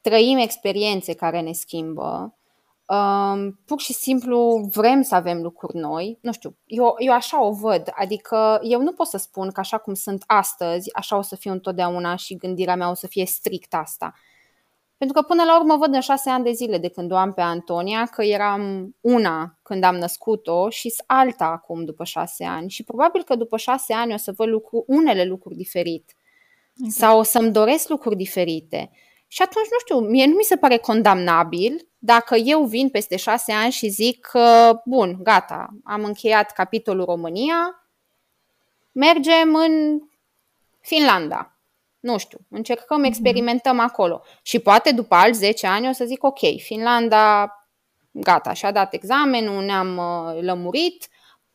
[0.00, 2.34] Trăim experiențe care ne schimbă.
[2.86, 6.18] Um, pur și simplu vrem să avem lucruri noi.
[6.20, 7.90] Nu știu, eu, eu așa o văd.
[7.94, 11.52] Adică eu nu pot să spun că așa cum sunt astăzi, așa o să fiu
[11.52, 14.12] întotdeauna și gândirea mea o să fie strict asta.
[15.00, 17.32] Pentru că până la urmă văd în șase ani de zile de când o am
[17.32, 22.70] pe Antonia că eram una când am născut-o și alta acum după șase ani.
[22.70, 26.16] Și probabil că după șase ani o să văd lucru, unele lucruri diferit.
[26.78, 26.90] Okay.
[26.90, 28.90] Sau o să-mi doresc lucruri diferite.
[29.26, 33.52] Și atunci, nu știu, mie nu mi se pare condamnabil dacă eu vin peste șase
[33.52, 37.88] ani și zic că, bun, gata, am încheiat capitolul România,
[38.92, 40.00] mergem în
[40.80, 41.59] Finlanda
[42.00, 43.06] nu știu, încercăm, mhm.
[43.06, 44.22] experimentăm acolo.
[44.42, 47.54] Și poate după alți 10 ani o să zic, ok, Finlanda,
[48.10, 51.08] gata, și-a dat examenul, ne-am uh, lămurit,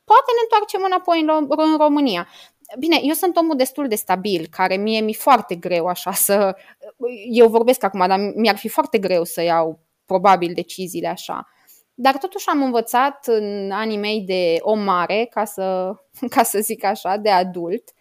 [0.04, 2.28] poate ne întoarcem înapoi în, în România.
[2.80, 6.56] Bine, eu sunt omul destul de stabil, care mie mi-e foarte greu așa să...
[7.32, 11.48] Eu vorbesc acum, dar mi-ar fi foarte greu să iau probabil deciziile așa.
[11.93, 15.93] Dar totuși am învățat în anii mei de om mare, ca să,
[16.36, 17.93] ca să zic așa, de adult,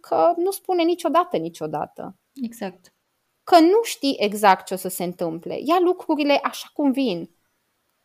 [0.00, 2.16] că nu spune niciodată, niciodată.
[2.42, 2.94] Exact.
[3.44, 5.58] Că nu știi exact ce o să se întâmple.
[5.64, 7.30] Ia lucrurile așa cum vin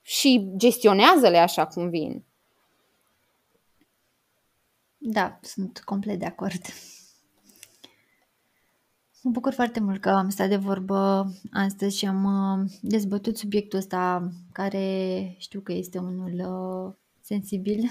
[0.02, 2.24] și gestionează-le așa cum vin.
[4.98, 6.62] Da, sunt complet de acord.
[9.22, 13.80] Mă bucur foarte mult că am stat de vorbă astăzi și am uh, dezbătut subiectul
[13.80, 17.90] ăsta care știu că este unul uh, sensibil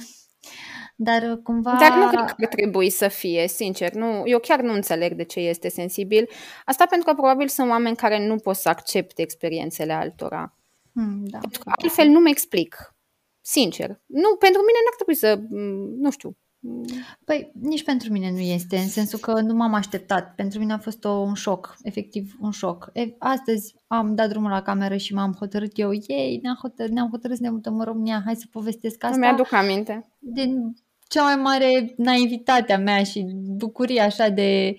[0.97, 1.77] dar uh, cumva...
[1.81, 3.93] Dar nu cred că trebuie să fie, sincer.
[3.93, 6.29] Nu, eu chiar nu înțeleg de ce este sensibil.
[6.65, 10.55] Asta pentru că probabil sunt oameni care nu pot să accepte experiențele altora.
[10.93, 11.39] Hmm, da.
[11.39, 12.95] Pentru că altfel nu mi explic.
[13.41, 13.89] Sincer.
[14.07, 16.37] Nu, pentru mine n-ar trebui să, mm, nu știu,
[17.25, 20.35] Păi, nici pentru mine nu este, în sensul că nu m-am așteptat.
[20.35, 22.91] Pentru mine a fost o, un șoc, efectiv un șoc.
[22.93, 27.11] E, astăzi am dat drumul la cameră și m-am hotărât eu, ei, ne-am hotărât, ne-am
[27.11, 29.19] hotărât să ne mutăm în România, hai să povestesc asta.
[29.19, 30.09] Mi-aduc aminte.
[30.19, 30.75] Din
[31.09, 34.77] cea mai mare naivitatea mea și bucuria așa de...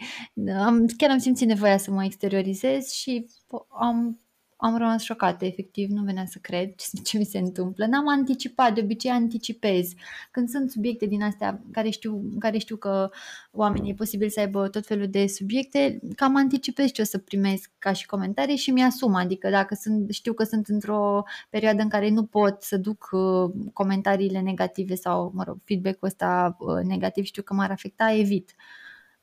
[0.57, 3.25] Am, chiar am simțit nevoia să mă exteriorizez și
[3.69, 4.19] am
[4.61, 7.85] am rămas șocată, efectiv, nu venea să cred ce, ce mi se întâmplă.
[7.85, 9.91] N-am anticipat, de obicei anticipez.
[10.31, 13.09] Când sunt subiecte din astea care știu, care știu că
[13.51, 17.71] oamenii e posibil să aibă tot felul de subiecte, cam anticipez ce o să primesc
[17.77, 19.15] ca și comentarii și mi-asum.
[19.15, 23.51] Adică dacă sunt, știu că sunt într-o perioadă în care nu pot să duc uh,
[23.73, 28.55] comentariile negative sau, mă rog, feedback-ul ăsta uh, negativ, știu că m-ar afecta, evit.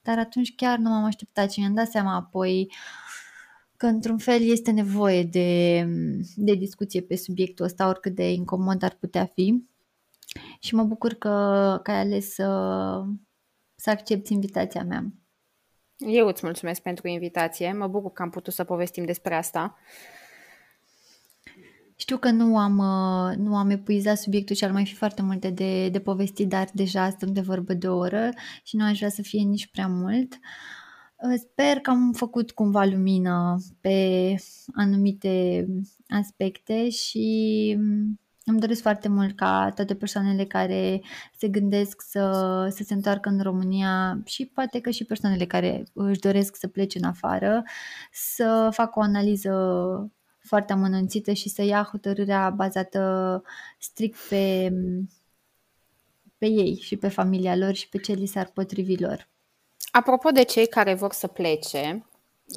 [0.03, 3.26] Dar atunci chiar nu m-am așteptat și mi-am dat seama apoi uh,
[3.77, 5.83] că într-un fel este nevoie de,
[6.35, 9.65] de discuție pe subiectul ăsta, oricât de incomod ar putea fi.
[10.61, 11.29] Și mă bucur că,
[11.83, 13.05] că ai ales să,
[13.75, 15.13] să accepti invitația mea.
[15.97, 17.73] Eu îți mulțumesc pentru invitație.
[17.73, 19.77] Mă bucur că am putut să povestim despre asta.
[21.97, 22.77] Știu că nu am,
[23.37, 27.11] nu am epuizat subiectul și ar mai fi foarte multe de, de povestit, dar deja
[27.11, 28.31] stăm de vorbă de o oră
[28.63, 30.33] și nu aș vrea să fie nici prea mult.
[30.33, 30.86] Uh,
[31.37, 34.35] Sper că am făcut cumva lumină pe
[34.75, 35.67] anumite
[36.09, 37.77] aspecte și
[38.45, 41.03] îmi doresc foarte mult ca toate persoanele care
[41.37, 42.31] se gândesc să,
[42.71, 46.99] să se întoarcă în România și poate că și persoanele care își doresc să plece
[46.99, 47.63] în afară
[48.13, 49.53] să facă o analiză
[50.39, 53.43] foarte amănunțită și să ia hotărârea bazată
[53.79, 54.73] strict pe,
[56.39, 59.29] pe ei și pe familia lor și pe ce li s-ar potrivi lor.
[59.97, 62.07] Apropo de cei care vor să plece,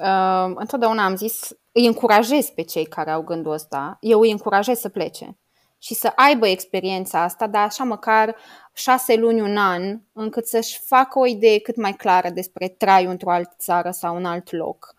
[0.04, 4.80] uh, întotdeauna am zis, îi încurajez pe cei care au gândul ăsta, eu îi încurajez
[4.80, 5.38] să plece.
[5.82, 8.36] și să aibă experiența asta, dar așa măcar
[8.74, 13.32] șase luni, un an, încât să-și facă o idee cât mai clară despre traiul într-o
[13.32, 14.96] altă țară sau un alt loc.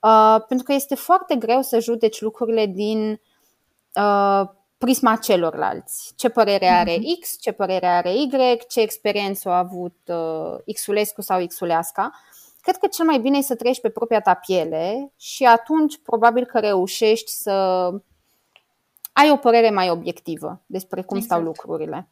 [0.00, 3.20] Uh, pentru că este foarte greu să judeci lucrurile din
[3.94, 4.48] uh,
[4.78, 6.12] prisma celorlalți.
[6.16, 7.20] Ce părere are mhm.
[7.20, 8.30] X, ce părere are Y,
[8.68, 12.10] ce experiență a avut uh, Xulescu sau Xuleasca.
[12.60, 16.44] Cred că cel mai bine e să treci pe propria ta piele și atunci probabil
[16.44, 17.50] că reușești să
[19.12, 21.34] ai o părere mai obiectivă despre cum exact.
[21.34, 22.08] stau lucrurile.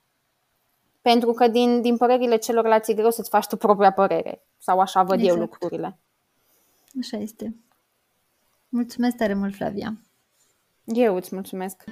[1.02, 4.42] Pentru că din, din părerile celorlalți e greu să-ți faci tu propria părere.
[4.58, 5.34] Sau așa văd exact.
[5.34, 5.98] eu lucrurile.
[7.00, 7.54] Așa este.
[8.68, 9.98] Mulțumesc tare mult, Flavia.
[10.84, 11.84] Eu îți mulțumesc.